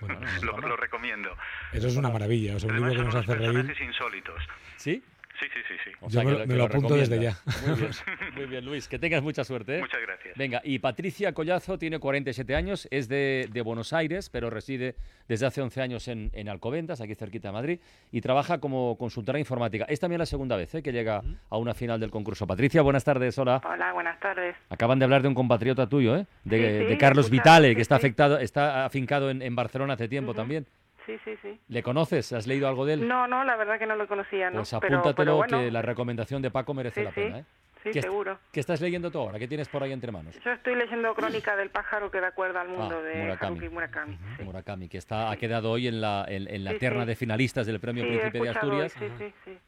lo, 0.41 0.77
recomiendo. 0.77 1.37
Eso 1.73 1.87
es 1.87 1.97
una 1.97 2.09
maravilla, 2.09 2.55
o 2.55 2.59
sea, 2.59 2.69
un 2.69 2.77
libro 2.77 2.91
que 2.91 3.03
nos 3.03 3.15
hace 3.15 3.35
reír. 3.35 3.75
insólitos. 3.81 4.41
¿Sí? 4.77 5.03
Sí, 5.39 5.45
sí, 5.53 5.59
sí. 5.67 5.73
sí. 5.83 5.91
Yo 6.09 6.23
me, 6.23 6.55
lo, 6.55 6.63
apunto 6.63 6.95
desde 6.95 7.19
ya. 7.21 7.37
Muy 8.35 8.45
bien, 8.45 8.65
Luis. 8.65 8.87
Que 8.87 8.97
tengas 8.97 9.21
mucha 9.21 9.43
suerte. 9.43 9.77
¿eh? 9.77 9.81
Muchas 9.81 10.01
gracias. 10.01 10.35
Venga, 10.35 10.61
y 10.63 10.79
Patricia 10.79 11.33
Collazo 11.33 11.77
tiene 11.77 11.99
47 11.99 12.55
años, 12.55 12.87
es 12.89 13.07
de, 13.07 13.61
Buenos 13.63 13.93
Aires, 13.93 14.29
pero 14.29 14.49
reside 14.49 14.95
desde 15.27 15.45
hace 15.45 15.61
11 15.61 15.81
años 15.81 16.07
en, 16.07 16.31
en, 16.33 16.49
Alcobendas, 16.49 17.01
aquí 17.01 17.13
cerquita 17.13 17.49
de 17.49 17.51
Madrid, 17.51 17.79
y 18.11 18.21
trabaja 18.21 18.59
como 18.59 18.97
consultora 18.97 19.37
informática. 19.37 19.85
Es 19.89 19.99
también 19.99 20.19
la 20.19 20.25
segunda 20.25 20.55
vez 20.55 20.73
¿eh? 20.73 20.81
que 20.81 20.91
llega 20.91 21.21
a 21.49 21.57
una 21.57 21.73
final 21.73 21.99
del 21.99 22.09
concurso. 22.09 22.47
Patricia, 22.47 22.81
buenas 22.81 23.03
tardes. 23.03 23.37
Hola. 23.37 23.61
Hola, 23.63 23.93
buenas 23.93 24.19
tardes. 24.19 24.55
Acaban 24.69 24.97
de 24.97 25.05
hablar 25.05 25.21
de 25.21 25.27
un 25.27 25.35
compatriota 25.35 25.87
tuyo, 25.87 26.17
¿eh? 26.17 26.25
de, 26.45 26.97
Carlos 26.99 27.29
Vitale, 27.29 27.75
que 27.75 27.81
está 27.81 27.95
afectado, 27.95 28.39
está 28.39 28.85
afincado 28.85 29.29
en, 29.29 29.55
Barcelona 29.55 29.93
hace 29.93 30.07
tiempo 30.07 30.33
también. 30.33 30.65
Sí, 31.07 31.17
sí, 31.25 31.35
sí. 31.41 31.59
¿Le 31.69 31.81
conoces? 31.81 32.31
¿Has 32.33 32.45
leído 32.45 32.67
algo 32.67 32.85
de 32.85 32.93
él? 32.93 33.07
No, 33.07 33.27
no, 33.27 33.43
la 33.43 33.55
verdad 33.55 33.79
que 33.79 33.87
no 33.87 33.95
lo 33.95 34.07
conocía, 34.07 34.51
¿no? 34.51 34.57
Pues 34.57 34.73
apúntatelo 34.73 35.41
que 35.47 35.71
la 35.71 35.81
recomendación 35.81 36.41
de 36.41 36.51
Paco 36.51 36.73
merece 36.73 37.03
la 37.03 37.11
pena, 37.11 37.39
¿eh? 37.39 37.45
Sí, 37.93 38.01
seguro. 38.01 38.39
¿Qué 38.51 38.59
estás 38.59 38.81
leyendo 38.81 39.11
tú 39.11 39.19
ahora? 39.19 39.39
¿Qué 39.39 39.47
tienes 39.47 39.67
por 39.67 39.83
ahí 39.83 39.91
entre 39.91 40.11
manos? 40.11 40.35
Yo 40.43 40.51
estoy 40.51 40.75
leyendo 40.75 41.13
Crónica 41.13 41.55
del 41.55 41.69
pájaro 41.69 42.11
que 42.11 42.19
da 42.19 42.31
cuerda 42.31 42.61
al 42.61 42.69
mundo 42.69 42.97
ah, 42.99 43.01
de 43.01 43.21
Murakami. 43.21 43.69
Murakami. 43.69 44.17
Murakami, 44.43 44.89
que 44.89 44.97
está, 44.97 45.31
ha 45.31 45.37
quedado 45.37 45.71
hoy 45.71 45.87
en 45.87 46.01
la, 46.01 46.25
en, 46.27 46.63
la 46.63 46.77
terna 46.77 47.05
de 47.05 47.15
finalistas 47.15 47.65
del 47.67 47.79
Premio 47.79 48.05
Príncipe 48.05 48.39
de 48.39 48.49
Asturias, 48.49 48.93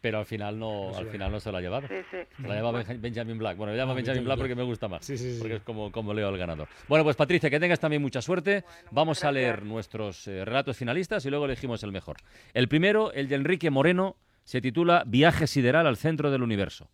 pero 0.01 0.19
al 0.19 0.25
final 0.25 0.57
no, 0.59 0.95
al 0.95 1.07
final 1.07 1.31
no 1.31 1.39
se 1.39 1.51
la 1.51 1.59
ha 1.59 1.61
llevado. 1.61 1.87
Se 1.87 2.27
la 2.39 2.55
lleva 2.55 2.71
Benjamin 2.71 3.37
Black. 3.37 3.57
Bueno, 3.57 3.73
me 3.73 3.77
llamo 3.77 3.91
ah, 3.93 3.95
Benjamin 3.95 4.23
Black 4.23 4.37
porque 4.37 4.55
me 4.55 4.63
gusta 4.63 4.87
más, 4.87 5.05
porque 5.39 5.55
es 5.55 5.63
como, 5.63 5.91
como 5.91 6.13
leo 6.13 6.29
el 6.29 6.37
ganador. 6.37 6.67
Bueno, 6.87 7.03
pues 7.03 7.15
Patricia, 7.15 7.49
que 7.49 7.59
tengas 7.59 7.79
también 7.79 8.01
mucha 8.01 8.21
suerte. 8.21 8.63
Vamos 8.91 9.23
a 9.23 9.31
leer 9.31 9.63
nuestros 9.63 10.27
eh, 10.27 10.45
relatos 10.45 10.77
finalistas 10.77 11.25
y 11.25 11.29
luego 11.29 11.45
elegimos 11.45 11.83
el 11.83 11.91
mejor. 11.91 12.17
El 12.53 12.67
primero, 12.67 13.11
el 13.11 13.27
de 13.27 13.35
Enrique 13.35 13.69
Moreno, 13.69 14.15
se 14.43 14.61
titula 14.61 15.03
Viaje 15.05 15.45
sideral 15.47 15.85
al 15.85 15.97
centro 15.97 16.31
del 16.31 16.41
universo. 16.41 16.89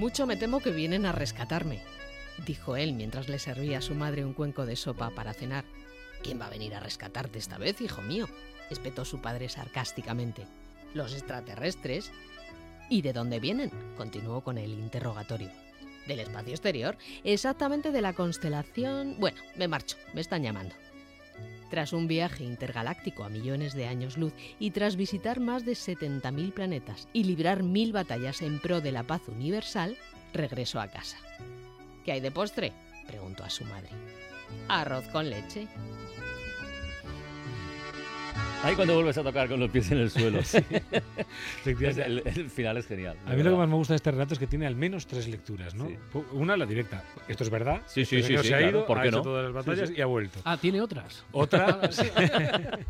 Mucho 0.00 0.26
me 0.26 0.38
temo 0.38 0.60
que 0.60 0.70
vienen 0.70 1.04
a 1.04 1.12
rescatarme, 1.12 1.82
dijo 2.46 2.74
él 2.74 2.94
mientras 2.94 3.28
le 3.28 3.38
servía 3.38 3.76
a 3.76 3.82
su 3.82 3.94
madre 3.94 4.24
un 4.24 4.32
cuenco 4.32 4.64
de 4.64 4.74
sopa 4.74 5.10
para 5.10 5.34
cenar. 5.34 5.66
¿Quién 6.22 6.40
va 6.40 6.46
a 6.46 6.50
venir 6.50 6.74
a 6.74 6.80
rescatarte 6.80 7.38
esta 7.38 7.58
vez, 7.58 7.82
hijo 7.82 8.00
mío? 8.00 8.26
espetó 8.70 9.04
su 9.04 9.20
padre 9.20 9.50
sarcásticamente. 9.50 10.46
Los 10.94 11.12
extraterrestres. 11.12 12.12
¿Y 12.88 13.02
de 13.02 13.12
dónde 13.12 13.40
vienen? 13.40 13.70
continuó 13.98 14.40
con 14.40 14.56
el 14.56 14.70
interrogatorio. 14.70 15.50
Del 16.08 16.20
espacio 16.20 16.52
exterior, 16.54 16.96
exactamente 17.22 17.92
de 17.92 18.00
la 18.00 18.14
constelación... 18.14 19.16
Bueno, 19.18 19.42
me 19.54 19.68
marcho, 19.68 19.98
me 20.14 20.22
están 20.22 20.42
llamando. 20.42 20.74
Tras 21.70 21.92
un 21.92 22.08
viaje 22.08 22.44
intergaláctico 22.44 23.24
a 23.24 23.28
millones 23.28 23.74
de 23.74 23.86
años 23.86 24.18
luz 24.18 24.34
y 24.58 24.72
tras 24.72 24.96
visitar 24.96 25.38
más 25.38 25.64
de 25.64 25.72
70.000 25.72 26.52
planetas 26.52 27.08
y 27.12 27.24
librar 27.24 27.62
mil 27.62 27.92
batallas 27.92 28.42
en 28.42 28.58
pro 28.58 28.80
de 28.80 28.92
la 28.92 29.04
paz 29.04 29.22
universal, 29.28 29.96
regresó 30.32 30.80
a 30.80 30.88
casa. 30.88 31.16
¿Qué 32.04 32.12
hay 32.12 32.20
de 32.20 32.32
postre? 32.32 32.72
preguntó 33.06 33.44
a 33.44 33.50
su 33.50 33.64
madre. 33.64 33.90
Arroz 34.68 35.06
con 35.08 35.30
leche. 35.30 35.68
Ahí 38.62 38.76
cuando 38.76 38.94
vuelves 38.94 39.16
a 39.16 39.22
tocar 39.22 39.48
con 39.48 39.58
los 39.58 39.70
pies 39.70 39.90
en 39.90 39.98
el 39.98 40.10
suelo. 40.10 40.40
el, 41.64 42.50
final 42.50 42.76
es 42.76 42.86
genial. 42.86 43.16
A 43.24 43.32
mí 43.32 43.42
lo 43.42 43.52
que 43.52 43.56
más 43.56 43.68
me 43.68 43.74
gusta 43.74 43.94
de 43.94 43.96
este 43.96 44.10
relato 44.10 44.34
es 44.34 44.38
que 44.38 44.46
tiene 44.46 44.66
al 44.66 44.76
menos 44.76 45.06
tres 45.06 45.28
lecturas, 45.28 45.74
¿no? 45.74 45.88
Una, 46.32 46.58
la 46.58 46.66
directa. 46.66 47.02
Esto 47.26 47.44
es 47.44 47.50
verdad. 47.50 47.80
Sí, 47.86 48.04
sí, 48.04 48.22
sí. 48.22 48.36
Se 48.36 48.54
ha 48.54 48.68
ido, 48.68 48.84
¿Por 48.84 49.00
qué 49.00 49.08
ha 49.08 49.12
no? 49.12 49.22
todas 49.22 49.44
las 49.44 49.54
batallas 49.54 49.90
y 49.96 50.02
ha 50.02 50.06
vuelto. 50.06 50.40
Ah, 50.44 50.58
tiene 50.58 50.82
otras. 50.82 51.24
Otra, 51.32 51.80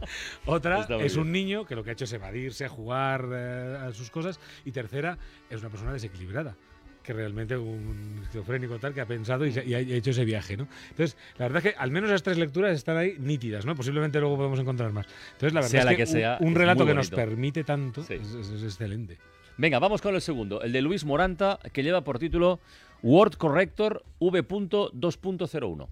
otra 0.47 0.89
es 0.99 1.17
un 1.17 1.31
niño 1.31 1.65
que 1.65 1.77
lo 1.77 1.85
que 1.85 1.91
ha 1.91 1.93
hecho 1.93 2.05
es 2.05 2.13
evadirse, 2.13 2.67
jugar 2.67 3.29
eh, 3.33 3.79
a 3.81 3.93
sus 3.93 4.11
cosas. 4.11 4.41
Y 4.65 4.73
tercera, 4.73 5.19
es 5.49 5.61
una 5.61 5.71
persona 5.71 5.93
desequilibrada 5.93 6.57
que 7.03 7.13
realmente 7.13 7.57
un 7.57 8.21
esquizofrénico 8.23 8.79
tal 8.79 8.95
que 8.95 9.01
ha 9.01 9.07
pensado 9.07 9.47
y, 9.47 9.75
ha 9.75 9.79
hecho 9.79 10.11
ese 10.11 10.25
viaje, 10.25 10.57
¿no? 10.57 10.69
Entonces, 10.91 11.17
la 11.39 11.47
verdad 11.47 11.67
es 11.67 11.73
que 11.73 11.79
al 11.79 11.91
menos 11.91 12.11
las 12.11 12.23
tres 12.23 12.39
lecturas 12.39 12.75
están 12.75 12.97
ahí 12.97 13.17
nítidas, 13.19 13.65
¿no? 13.65 13.75
Posiblemente 13.75 14.21
luego 14.21 14.37
podemos 14.37 14.59
encontrar 14.59 14.93
más. 14.93 15.07
Entonces, 15.33 15.53
la 15.53 15.61
verdad 15.61 16.01
es 16.01 16.13
que, 16.13 16.45
un, 16.45 16.55
relato 16.55 16.87
que 16.87 16.95
nos 16.95 17.11
permite 17.11 17.65
tanto 17.65 18.03
es, 18.03 18.11
excelente. 18.63 19.19
Venga, 19.57 19.79
vamos 19.79 20.01
con 20.01 20.15
el 20.15 20.21
segundo, 20.21 20.63
el 20.63 20.73
de 20.73 20.81
Luis 20.83 21.05
Moranta, 21.05 21.59
que 21.73 21.83
lleva 21.83 22.03
por 22.03 22.19
título 22.19 22.61
Word 23.03 23.35
Corrector 23.37 24.03
V.2.01. 24.19 25.89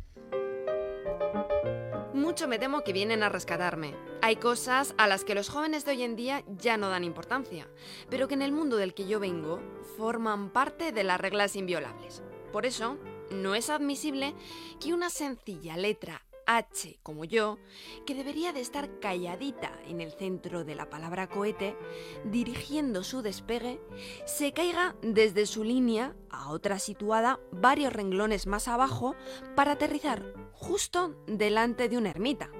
Mucho 2.28 2.46
me 2.46 2.58
temo 2.58 2.84
que 2.84 2.92
vienen 2.92 3.22
a 3.22 3.30
rescatarme. 3.30 3.94
Hay 4.20 4.36
cosas 4.36 4.94
a 4.98 5.06
las 5.06 5.24
que 5.24 5.34
los 5.34 5.48
jóvenes 5.48 5.86
de 5.86 5.92
hoy 5.92 6.02
en 6.02 6.14
día 6.14 6.44
ya 6.46 6.76
no 6.76 6.90
dan 6.90 7.02
importancia, 7.02 7.66
pero 8.10 8.28
que 8.28 8.34
en 8.34 8.42
el 8.42 8.52
mundo 8.52 8.76
del 8.76 8.92
que 8.92 9.06
yo 9.06 9.18
vengo 9.18 9.62
forman 9.96 10.50
parte 10.50 10.92
de 10.92 11.04
las 11.04 11.18
reglas 11.18 11.56
inviolables. 11.56 12.22
Por 12.52 12.66
eso, 12.66 12.98
no 13.30 13.54
es 13.54 13.70
admisible 13.70 14.34
que 14.78 14.92
una 14.92 15.08
sencilla 15.08 15.78
letra 15.78 16.27
H 16.48 16.98
como 17.02 17.24
yo, 17.26 17.58
que 18.06 18.14
debería 18.14 18.52
de 18.52 18.60
estar 18.60 18.98
calladita 19.00 19.70
en 19.86 20.00
el 20.00 20.12
centro 20.12 20.64
de 20.64 20.74
la 20.74 20.88
palabra 20.88 21.28
cohete, 21.28 21.76
dirigiendo 22.24 23.04
su 23.04 23.20
despegue, 23.20 23.80
se 24.24 24.52
caiga 24.52 24.96
desde 25.02 25.44
su 25.46 25.62
línea 25.62 26.16
a 26.30 26.50
otra 26.50 26.78
situada 26.78 27.38
varios 27.52 27.92
renglones 27.92 28.46
más 28.46 28.66
abajo 28.66 29.14
para 29.54 29.72
aterrizar 29.72 30.24
justo 30.52 31.14
delante 31.26 31.90
de 31.90 31.98
una 31.98 32.10
ermita, 32.10 32.50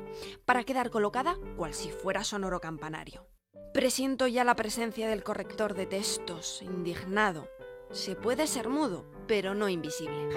para 0.44 0.64
quedar 0.64 0.90
colocada 0.90 1.38
cual 1.56 1.72
si 1.72 1.90
fuera 1.90 2.24
sonoro 2.24 2.60
campanario. 2.60 3.26
Presiento 3.72 4.26
ya 4.26 4.44
la 4.44 4.54
presencia 4.54 5.08
del 5.08 5.24
corrector 5.24 5.74
de 5.74 5.86
textos, 5.86 6.60
indignado. 6.62 7.48
Se 7.90 8.16
puede 8.16 8.46
ser 8.46 8.68
mudo, 8.68 9.06
pero 9.26 9.54
no 9.54 9.68
invisible. 9.70 10.28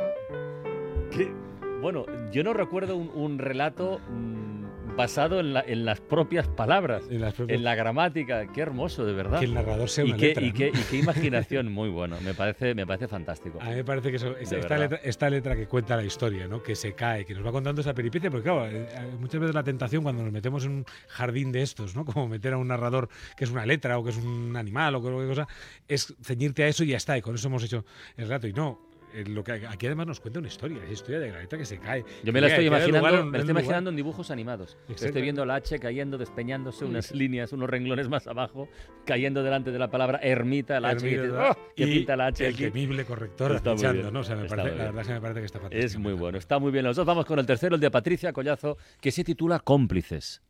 Bueno, 1.81 2.05
yo 2.31 2.43
no 2.43 2.53
recuerdo 2.53 2.95
un, 2.95 3.39
relato 3.39 3.99
mm, 4.07 4.95
basado 4.95 5.39
en, 5.39 5.85
las 5.85 5.99
propias 5.99 6.47
palabras, 6.47 7.03
en, 7.09 7.63
la 7.63 7.75
gramática. 7.75 8.51
Qué 8.53 8.61
hermoso, 8.61 9.03
de 9.03 9.13
verdad. 9.13 9.39
Que 9.39 9.45
el 9.45 9.55
narrador 9.55 9.89
sea 9.89 10.05
una 10.05 10.15
y 10.15 10.19
qué, 10.19 10.27
letra. 10.27 10.43
Y, 10.43 10.51
qué, 10.51 10.97
imaginación, 10.97 11.71
muy 11.71 11.89
bueno. 11.89 12.17
Me 12.21 12.35
parece, 12.35 12.75
me 12.75 12.85
parece 12.85 13.07
fantástico. 13.07 13.59
A 13.59 13.69
mí 13.69 13.75
me 13.77 13.83
parece 13.83 14.11
que 14.11 14.17
esta, 14.17 14.77
letra, 14.77 14.99
esta, 15.03 15.29
letra, 15.29 15.55
que 15.55 15.67
cuenta 15.67 15.95
la 15.97 16.03
historia, 16.03 16.47
¿no? 16.47 16.61
que 16.61 16.75
se 16.75 16.93
cae, 16.93 17.25
que 17.25 17.33
nos 17.33 17.43
va 17.43 17.51
contando 17.51 17.81
esa 17.81 17.95
peripecia, 17.95 18.29
porque 18.29 18.43
claro, 18.43 18.67
eh, 18.67 18.87
eh, 18.91 19.15
muchas 19.19 19.41
veces 19.41 19.55
la 19.55 19.63
tentación 19.63 20.03
cuando 20.03 20.21
nos 20.21 20.31
metemos 20.31 20.63
en 20.65 20.71
un 20.71 20.85
jardín 21.07 21.51
de 21.51 21.63
estos, 21.63 21.95
¿no? 21.95 22.05
como 22.11 22.27
meter 22.27 22.53
a 22.53 22.57
un 22.57 22.67
narrador 22.67 23.09
que 23.35 23.45
es 23.45 23.49
una 23.49 23.65
letra 23.65 23.97
o 23.97 24.03
que 24.03 24.11
es 24.11 24.17
un 24.17 24.55
animal 24.55 24.93
o 24.95 25.01
cualquier 25.01 25.27
cosa, 25.27 25.47
es 25.87 26.13
ceñirte 26.21 26.63
a 26.63 26.67
eso 26.67 26.83
y 26.83 26.89
ya 26.89 26.97
está, 26.97 27.17
y 27.17 27.21
con 27.21 27.33
eso 27.33 27.47
hemos 27.47 27.63
hecho 27.63 27.85
el 28.17 28.25
relato. 28.25 28.47
Y 28.47 28.53
no, 28.53 28.90
lo 29.25 29.43
que 29.43 29.51
aquí 29.51 29.85
además 29.85 30.07
nos 30.07 30.19
cuenta 30.19 30.39
una 30.39 30.47
historia, 30.47 30.83
es 30.85 30.91
historia 30.91 31.19
de 31.19 31.29
Graneta 31.29 31.57
que 31.57 31.65
se 31.65 31.77
cae. 31.77 32.03
Yo 32.23 32.33
me 32.33 32.41
la 32.41 32.47
estoy 32.47 32.67
imaginando, 32.67 33.25
me 33.25 33.37
estoy 33.37 33.51
imaginando 33.51 33.89
en 33.89 33.95
dibujos 33.95 34.31
animados. 34.31 34.77
Estoy 34.89 35.21
viendo 35.21 35.45
la 35.45 35.55
H 35.55 35.79
cayendo, 35.79 36.17
despeñándose 36.17 36.85
unas 36.85 37.11
líneas, 37.11 37.51
unos 37.53 37.69
renglones 37.69 38.09
más 38.09 38.27
abajo, 38.27 38.67
cayendo 39.05 39.43
delante 39.43 39.71
de 39.71 39.79
la 39.79 39.89
palabra 39.89 40.19
ermita, 40.21 40.79
la 40.79 40.89
H 40.89 41.31
¡oh! 41.31 41.57
que, 41.75 41.85
pinta 41.85 42.15
la 42.15 42.27
H. 42.27 42.47
El 42.47 42.55
temible 42.55 43.05
corrector 43.05 43.55
está 43.55 43.73
¿no? 44.11 44.19
O 44.19 44.23
sea, 44.23 44.35
me 44.35 44.47
parece, 44.47 44.75
la 44.75 44.91
verdad 44.91 45.05
que 45.05 45.13
me 45.13 45.21
parece 45.21 45.39
que 45.39 45.45
está 45.45 45.59
fantástico. 45.59 45.85
Es 45.85 45.97
muy 45.97 46.13
bueno, 46.13 46.37
está 46.37 46.59
muy 46.59 46.71
bien. 46.71 46.85
Nosotros 46.85 47.07
vamos 47.07 47.25
con 47.25 47.39
el 47.39 47.45
tercero, 47.45 47.75
el 47.75 47.81
de 47.81 47.91
Patricia 47.91 48.33
Collazo, 48.33 48.77
que 48.99 49.11
se 49.11 49.23
titula 49.23 49.59
Cómplices. 49.59 50.41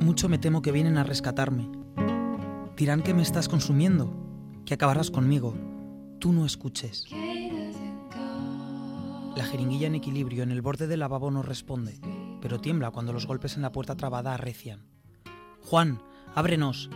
Mucho 0.00 0.28
me 0.28 0.38
temo 0.38 0.62
que 0.62 0.72
vienen 0.72 0.98
a 0.98 1.04
rescatarme. 1.04 1.70
Dirán 2.76 3.02
que 3.02 3.14
me 3.14 3.22
estás 3.22 3.48
consumiendo 3.48 4.31
que 4.64 4.74
acabarás 4.74 5.10
conmigo. 5.10 5.54
Tú 6.18 6.32
no 6.32 6.46
escuches. 6.46 7.06
La 9.36 9.44
jeringuilla 9.44 9.86
en 9.86 9.94
equilibrio 9.94 10.42
en 10.42 10.50
el 10.50 10.62
borde 10.62 10.86
del 10.86 11.00
lavabo 11.00 11.30
no 11.30 11.42
responde, 11.42 11.98
pero 12.40 12.60
tiembla 12.60 12.90
cuando 12.90 13.12
los 13.12 13.26
golpes 13.26 13.56
en 13.56 13.62
la 13.62 13.72
puerta 13.72 13.96
trabada 13.96 14.34
arrecian. 14.34 14.86
Juan, 15.62 16.02
ábrenos, 16.34 16.90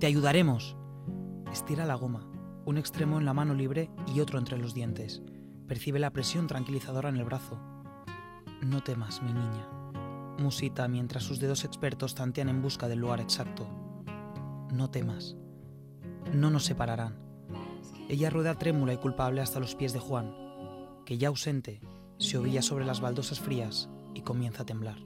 te 0.00 0.06
ayudaremos. 0.06 0.76
Estira 1.52 1.84
la 1.84 1.94
goma, 1.94 2.26
un 2.64 2.78
extremo 2.78 3.18
en 3.18 3.26
la 3.26 3.34
mano 3.34 3.54
libre 3.54 3.90
y 4.14 4.20
otro 4.20 4.38
entre 4.38 4.58
los 4.58 4.74
dientes. 4.74 5.22
Percibe 5.68 5.98
la 5.98 6.12
presión 6.12 6.46
tranquilizadora 6.46 7.10
en 7.10 7.16
el 7.16 7.24
brazo. 7.24 7.60
No 8.62 8.82
temas, 8.82 9.22
mi 9.22 9.32
niña. 9.32 9.68
Musita 10.38 10.88
mientras 10.88 11.24
sus 11.24 11.40
dedos 11.40 11.64
expertos 11.64 12.14
tantean 12.14 12.48
en 12.48 12.62
busca 12.62 12.88
del 12.88 13.00
lugar 13.00 13.20
exacto. 13.20 13.68
No 14.72 14.90
temas 14.90 15.36
no 16.32 16.50
nos 16.50 16.64
separarán. 16.64 17.16
Ella 18.08 18.30
rueda 18.30 18.54
trémula 18.54 18.92
y 18.92 18.98
culpable 18.98 19.40
hasta 19.40 19.60
los 19.60 19.74
pies 19.74 19.92
de 19.92 20.00
Juan, 20.00 20.34
que 21.04 21.18
ya 21.18 21.28
ausente 21.28 21.80
se 22.18 22.38
ovilla 22.38 22.62
sobre 22.62 22.84
las 22.84 23.00
baldosas 23.00 23.40
frías 23.40 23.88
y 24.14 24.20
comienza 24.20 24.62
a 24.62 24.66
temblar. 24.66 24.98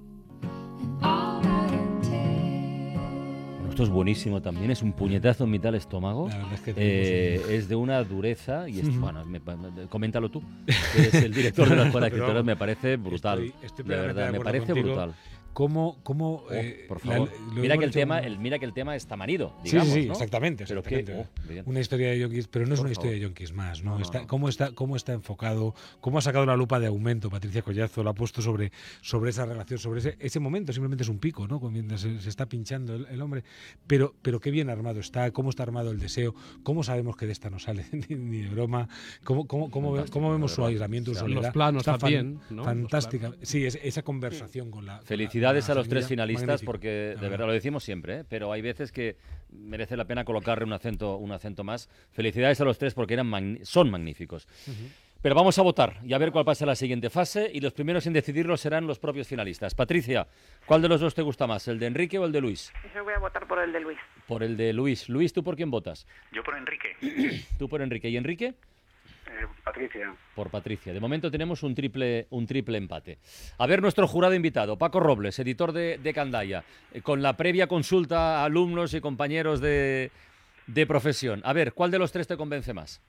Esto 3.69 3.83
es 3.83 3.91
buenísimo 3.91 4.41
también, 4.41 4.71
es 4.71 4.83
un 4.83 4.95
puñetazo 4.95 5.45
en 5.45 5.51
mitad 5.51 5.69
del 5.69 5.75
estómago. 5.75 6.31
es, 6.55 6.61
que 6.63 6.73
eh, 6.77 7.43
es, 7.51 7.69
de 7.69 7.77
una 7.77 8.03
dureza 8.05 8.69
y 8.69 8.81
es, 8.81 8.99
bueno, 8.99 9.23
coméntalo 9.91 10.31
tú, 10.31 10.43
que 10.65 10.99
eres 10.99 11.15
el 11.15 11.35
director 11.35 11.69
de 11.69 11.77
la 11.77 11.83
escuela 11.87 12.07
de 12.09 12.17
escritores, 12.17 12.45
me 12.45 12.57
parece 12.57 12.97
brutal. 12.97 13.41
de 13.41 13.83
verdad, 13.85 14.33
me 14.33 14.41
parece 14.41 14.73
brutal 14.73 15.15
cómo, 15.57 15.99
cómo 16.03 16.45
oh, 16.51 16.53
eh, 16.53 16.85
por 16.87 17.01
favor. 17.01 17.31
mira 17.55 17.79
que 17.79 17.87
el 17.87 17.91
tema, 17.91 18.19
el, 18.19 18.39
mira 18.39 18.59
que 18.59 18.67
el 18.67 18.75
tema 18.75 18.95
está 18.95 19.17
manido, 19.17 19.57
digamos, 19.65 19.89
sí, 19.95 20.03
sí, 20.03 20.09
exactamente, 20.11 20.67
oh, 20.71 21.25
una 21.65 21.81
historia 21.81 22.11
de 22.11 22.19
yonkis, 22.19 22.47
pero 22.47 22.67
no 22.67 22.75
es 22.75 22.81
una 22.81 22.91
historia 22.91 23.13
de 23.13 23.21
yonkis 23.21 23.55
más, 23.55 23.83
¿no? 23.83 23.99
está, 23.99 24.27
cómo 24.27 24.51
está, 24.51 24.73
cómo 24.73 24.97
está 24.97 25.15
enfocado, 25.15 25.75
cómo 26.03 26.19
ha 26.19 26.21
sacado 26.21 26.45
la 26.45 26.57
lupa 26.57 26.79
de 26.79 26.89
aumento 26.89 27.31
Patricia 27.31 27.63
Collazo, 27.63 28.03
lo 28.03 28.11
ha 28.11 28.15
puesto 28.15 28.43
sobre, 28.43 28.71
sobre 29.01 29.31
esa 29.31 29.47
relación, 29.47 29.79
sobre 29.79 30.01
ese, 30.01 30.17
ese 30.21 30.41
momento, 30.41 30.75
simplemente 30.75 31.05
es 31.05 31.09
un 31.09 31.19
pico, 31.19 31.49
¿no? 31.49 31.59
Mientras 31.71 32.03
se, 32.03 32.21
se 32.21 32.29
está 32.29 32.45
pinchando 32.45 32.95
el, 32.95 33.23
hombre, 33.23 33.43
pero, 33.87 34.15
pero 34.21 34.41
qué 34.41 34.51
bien 34.51 34.69
armado 34.69 35.01
está, 35.01 35.31
cómo 35.31 35.49
está 35.49 35.63
armado 35.63 35.91
el 35.91 35.99
deseo, 35.99 36.35
cómo 36.65 36.85
sabemos 36.85 37.17
que 37.17 37.25
de 37.25 37.33
esta 37.33 37.49
no 37.49 37.59
sale 37.59 37.87
ni, 38.11 38.43
de 38.43 38.51
broma, 38.51 38.91
cómo, 39.25 39.47
cómo, 39.47 39.71
cómo, 39.71 40.05
cómo 40.11 40.33
vemos 40.33 40.53
su 40.53 40.67
aislamiento, 40.67 41.15
su 41.15 41.21
soledad. 41.21 41.45
Los 41.45 41.53
planos 41.55 41.81
está 41.81 41.97
también, 41.97 42.41
Fantástica. 42.63 43.33
Sí, 43.41 43.65
esa 43.65 44.03
conversación 44.03 44.71
con 44.71 44.85
la. 44.85 45.01
Felicidades 45.47 45.71
a 45.71 45.75
los 45.75 45.89
tres 45.89 46.09
finalistas 46.09 46.63
porque 46.63 47.17
de 47.21 47.29
verdad 47.29 47.47
lo 47.47 47.53
decimos 47.53 47.85
siempre, 47.85 48.21
¿eh? 48.21 48.25
pero 48.29 48.53
hay 48.53 48.63
veces 48.63 48.93
que 48.93 49.17
merece 49.51 49.97
la 49.97 50.05
pena 50.05 50.25
colocarle 50.25 50.65
un 50.65 50.73
acento, 50.73 51.17
un 51.17 51.33
acento 51.33 51.65
más. 51.65 51.89
Felicidades 52.13 52.61
a 52.61 52.65
los 52.65 52.79
tres 52.79 52.95
porque 52.95 53.15
eran 53.15 53.59
son 53.63 53.91
magníficos. 53.91 54.49
Pero 55.23 55.35
vamos 55.35 55.59
a 55.59 55.63
votar 55.63 55.99
y 56.05 56.13
a 56.13 56.19
ver 56.19 56.31
cuál 56.31 56.45
pasa 56.45 56.67
la 56.67 56.77
siguiente 56.77 57.11
fase 57.11 57.51
y 57.53 57.61
los 57.61 57.73
primeros 57.73 58.07
en 58.07 58.13
decidirlo 58.13 58.57
serán 58.57 58.87
los 58.87 58.99
propios 58.99 59.27
finalistas. 59.27 59.75
Patricia, 59.75 60.27
¿cuál 60.67 60.83
de 60.83 60.89
los 60.89 61.01
dos 61.01 61.15
te 61.15 61.23
gusta 61.23 61.47
más, 61.47 61.67
el 61.69 61.79
de 61.79 61.87
Enrique 61.87 62.19
o 62.19 62.27
el 62.27 62.33
de 62.33 62.41
Luis? 62.41 62.73
Yo 62.95 63.03
voy 63.03 63.15
a 63.15 63.19
votar 63.19 63.47
por 63.47 63.59
el 63.59 63.73
de 63.73 63.81
Luis. 63.81 63.99
Por 64.27 64.43
el 64.43 64.57
de 64.57 64.73
Luis. 64.73 65.09
Luis, 65.09 65.33
¿tú 65.33 65.43
por 65.43 65.57
quién 65.57 65.71
votas? 65.71 66.07
Yo 66.33 66.43
por 66.45 66.57
Enrique. 66.57 66.97
¿Tú 67.59 67.69
por 67.69 67.83
Enrique? 67.83 68.09
¿Y 68.09 68.17
Enrique? 68.17 68.55
Eh, 69.27 69.47
Patricia. 69.65 70.15
Por 70.35 70.51
Patricia. 70.51 70.93
De 70.93 71.01
momento 71.01 71.31
tenemos 71.31 71.63
un 71.63 71.75
triple, 71.75 72.27
un 72.31 72.47
triple 72.47 72.79
empate. 72.79 73.19
A 73.59 73.67
ver 73.67 73.83
nuestro 73.83 74.07
jurado 74.07 74.35
invitado, 74.35 74.79
Paco 74.79 75.01
Robles, 75.01 75.39
editor 75.39 75.73
de, 75.73 75.99
de 75.99 76.15
Candaya, 76.15 76.65
eh, 76.93 77.03
con 77.03 77.23
la 77.23 77.37
previa 77.37 77.67
consulta 77.67 78.41
a 78.41 78.45
alumnos 78.45 78.95
y 78.95 79.01
compañeros 79.01 79.61
de, 79.61 80.11
de 80.67 80.87
profesión. 80.87 81.41
A 81.45 81.53
ver, 81.53 81.73
¿cuál 81.73 81.91
de 81.91 81.99
los 81.99 82.13
tres 82.13 82.29
te 82.29 82.37
convence 82.37 82.73
más? 82.73 83.03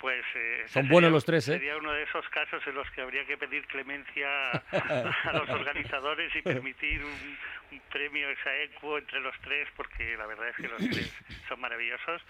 Pues 0.00 0.24
eh, 0.34 0.64
son 0.66 0.88
buenos 0.88 1.12
los 1.12 1.24
tres, 1.24 1.46
¿eh? 1.48 1.52
Sería 1.52 1.76
uno 1.76 1.92
de 1.92 2.02
esos 2.02 2.28
casos 2.30 2.60
en 2.66 2.74
los 2.74 2.90
que 2.90 3.02
habría 3.02 3.24
que 3.24 3.36
pedir 3.36 3.64
clemencia 3.68 4.50
a 4.50 5.32
los 5.32 5.48
organizadores 5.50 6.34
y 6.34 6.42
permitir 6.42 7.04
un, 7.04 7.38
un 7.70 7.80
premio 7.88 8.28
exaequo 8.30 8.98
entre 8.98 9.20
los 9.20 9.34
tres, 9.42 9.68
porque 9.76 10.16
la 10.16 10.26
verdad 10.26 10.48
es 10.48 10.56
que 10.56 10.66
los 10.66 10.90
tres 10.90 11.14
son 11.48 11.60
maravillosos. 11.60 12.20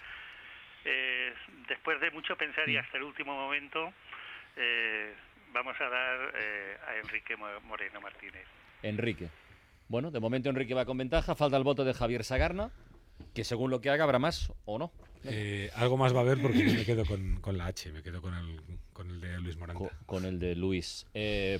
Eh, 0.85 1.33
después 1.67 1.99
de 2.01 2.11
mucho 2.11 2.35
pensar 2.35 2.67
y 2.69 2.77
hasta 2.77 2.97
el 2.97 3.03
último 3.03 3.33
momento, 3.33 3.93
eh, 4.55 5.13
vamos 5.53 5.75
a 5.79 5.89
dar 5.89 6.33
eh, 6.35 6.77
a 6.87 6.97
Enrique 6.97 7.35
Moreno 7.37 8.01
Martínez. 8.01 8.45
Enrique. 8.81 9.29
Bueno, 9.87 10.11
de 10.11 10.19
momento 10.19 10.49
Enrique 10.49 10.73
va 10.73 10.85
con 10.85 10.97
ventaja. 10.97 11.35
Falta 11.35 11.57
el 11.57 11.63
voto 11.63 11.85
de 11.85 11.93
Javier 11.93 12.23
Sagarna, 12.23 12.71
que 13.33 13.43
según 13.43 13.71
lo 13.71 13.79
que 13.79 13.89
haga 13.89 14.03
habrá 14.03 14.19
más 14.19 14.51
o 14.65 14.77
no. 14.77 14.91
algo 15.75 15.97
más 15.97 16.13
va 16.13 16.19
a 16.19 16.21
haber 16.21 16.41
porque 16.41 16.65
yo 16.65 16.73
me 16.73 16.85
quedo 16.85 17.05
con, 17.05 17.57
la 17.57 17.67
H, 17.67 17.91
me 17.91 18.03
quedo 18.03 18.21
con 18.21 18.33
el, 18.33 18.59
con 18.91 19.09
el 19.09 19.21
de 19.21 19.39
Luis 19.39 19.57
Morante. 19.57 19.89
Con, 20.05 20.25
el 20.25 20.39
de 20.39 20.55
Luis. 20.55 21.05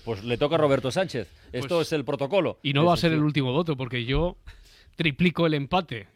pues 0.03 0.23
le 0.23 0.37
toca 0.37 0.55
a 0.55 0.57
Roberto 0.57 0.91
Sánchez. 0.91 1.29
Esto 1.53 1.75
pues 1.75 1.87
es 1.87 1.93
el 1.93 2.03
protocolo. 2.03 2.59
Y 2.61 2.73
no 2.73 2.85
va 2.85 2.95
a 2.95 2.97
ser 2.97 3.13
el 3.13 3.23
último 3.23 3.53
voto 3.53 3.77
porque 3.77 4.03
yo 4.03 4.37
triplico 4.95 5.45
el 5.45 5.53
empate 5.53 6.07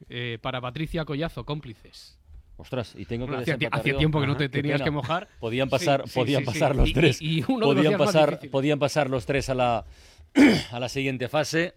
para 0.42 0.60
Patricia 0.60 1.06
Collazo, 1.06 1.46
cómplices. 1.46 2.17
Ostras, 2.58 2.96
y 2.98 3.06
tengo 3.06 3.28
que 3.28 3.36
Hacía, 3.36 3.98
tiempo 3.98 4.20
que 4.20 4.28
no 4.28 4.36
te 4.36 4.50
tenías 4.50 4.82
que 4.82 4.90
mojar. 4.90 5.28
Podían 5.40 5.70
pasar, 5.70 6.04
podían 6.14 6.44
pasar 6.44 6.76
los 6.76 6.92
tres. 6.92 7.20
podían, 7.46 7.98
pasar, 7.98 8.40
podían 8.52 8.80
pasar 8.80 9.10
los 9.10 9.26
tres 9.28 9.50
a 9.50 9.54
la, 9.54 9.86
a 10.72 10.80
la 10.80 10.90
siguiente 10.90 11.28
fase. 11.28 11.76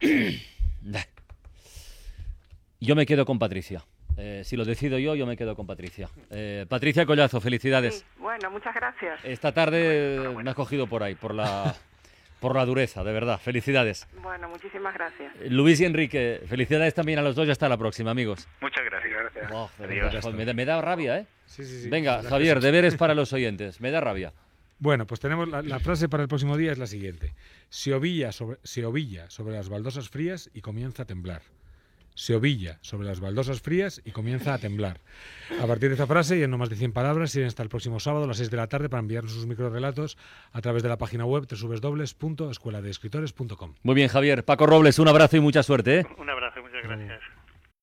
yo 2.80 2.96
me 2.96 3.06
quedo 3.06 3.24
con 3.24 3.38
Patricia. 3.38 3.84
Eh, 4.16 4.42
si 4.44 4.56
lo 4.56 4.64
decido 4.64 4.98
yo, 4.98 5.14
yo 5.14 5.24
me 5.26 5.36
quedo 5.36 5.54
con 5.54 5.66
Patricia. 5.66 6.08
Eh, 6.30 6.66
Patricia 6.68 7.06
Collazo, 7.06 7.40
felicidades. 7.40 8.04
bueno, 8.18 8.50
muchas 8.50 8.74
gracias. 8.74 9.20
Esta 9.24 9.52
tarde 9.52 10.34
me 10.42 10.50
has 10.50 10.56
cogido 10.56 10.86
por 10.86 11.02
ahí, 11.02 11.14
por 11.14 11.32
la, 11.34 11.74
por 12.40 12.56
la 12.56 12.66
dureza, 12.66 13.04
de 13.04 13.12
verdad. 13.12 13.38
Felicidades. 13.38 14.06
Bueno, 14.20 14.48
muchísimas 14.48 14.92
gracias. 14.94 15.32
Luis 15.48 15.80
y 15.80 15.84
Enrique, 15.84 16.42
felicidades 16.46 16.92
también 16.92 17.20
a 17.20 17.22
los 17.22 17.36
dos 17.36 17.46
y 17.46 17.52
hasta 17.52 17.68
la 17.68 17.78
próxima, 17.78 18.10
amigos. 18.10 18.48
Muchas 18.60 18.81
gracias. 19.22 20.54
me, 20.54 20.64
da, 20.64 20.80
rabia, 20.80 21.18
¿eh? 21.18 21.26
Venga, 21.88 22.22
Javier, 22.22 22.60
deberes 22.60 22.96
para 22.96 23.14
los 23.14 23.32
oyentes. 23.32 23.80
Me 23.80 23.90
da 23.90 24.00
rabia. 24.00 24.32
Bueno, 24.78 25.06
pues 25.06 25.20
tenemos 25.20 25.48
la, 25.48 25.78
frase 25.78 26.08
para 26.08 26.24
el 26.24 26.28
próximo 26.28 26.56
día 26.56 26.72
es 26.72 26.78
la 26.78 26.86
siguiente. 26.86 27.34
Se 27.68 27.94
ovilla, 27.94 28.32
sobre, 28.32 28.58
se 28.64 28.84
ovilla 28.84 29.30
sobre 29.30 29.54
las 29.54 29.68
baldosas 29.68 30.08
frías 30.08 30.50
y 30.54 30.60
comienza 30.60 31.04
a 31.04 31.06
temblar 31.06 31.42
se 32.14 32.34
ovilla 32.34 32.78
sobre 32.82 33.08
las 33.08 33.20
baldosas 33.20 33.60
frías 33.60 34.00
y 34.04 34.10
comienza 34.10 34.54
a 34.54 34.58
temblar. 34.58 35.00
A 35.60 35.66
partir 35.66 35.88
de 35.88 35.94
esta 35.94 36.06
frase 36.06 36.38
y 36.38 36.42
en 36.42 36.50
no 36.50 36.58
más 36.58 36.68
de 36.68 36.76
100 36.76 36.92
palabras, 36.92 37.30
siguen 37.30 37.48
hasta 37.48 37.62
el 37.62 37.68
próximo 37.68 38.00
sábado 38.00 38.24
a 38.24 38.26
las 38.26 38.38
6 38.38 38.50
de 38.50 38.56
la 38.56 38.66
tarde 38.66 38.88
para 38.88 38.98
enviarnos 39.00 39.32
sus 39.32 39.46
microrelatos 39.46 40.18
a 40.52 40.60
través 40.60 40.82
de 40.82 40.88
la 40.88 40.98
página 40.98 41.24
web 41.24 41.46
www.escueladeescritores.com. 41.48 43.74
Muy 43.82 43.94
bien, 43.94 44.08
Javier. 44.08 44.44
Paco 44.44 44.66
Robles, 44.66 44.98
un 44.98 45.06
abrazo 45.08 45.36
y 45.36 45.40
mucha 45.40 45.62
suerte. 45.62 46.00
¿eh? 46.00 46.06
Un 46.18 46.28
abrazo, 46.28 46.60
muchas 46.62 46.82
gracias. 46.82 47.20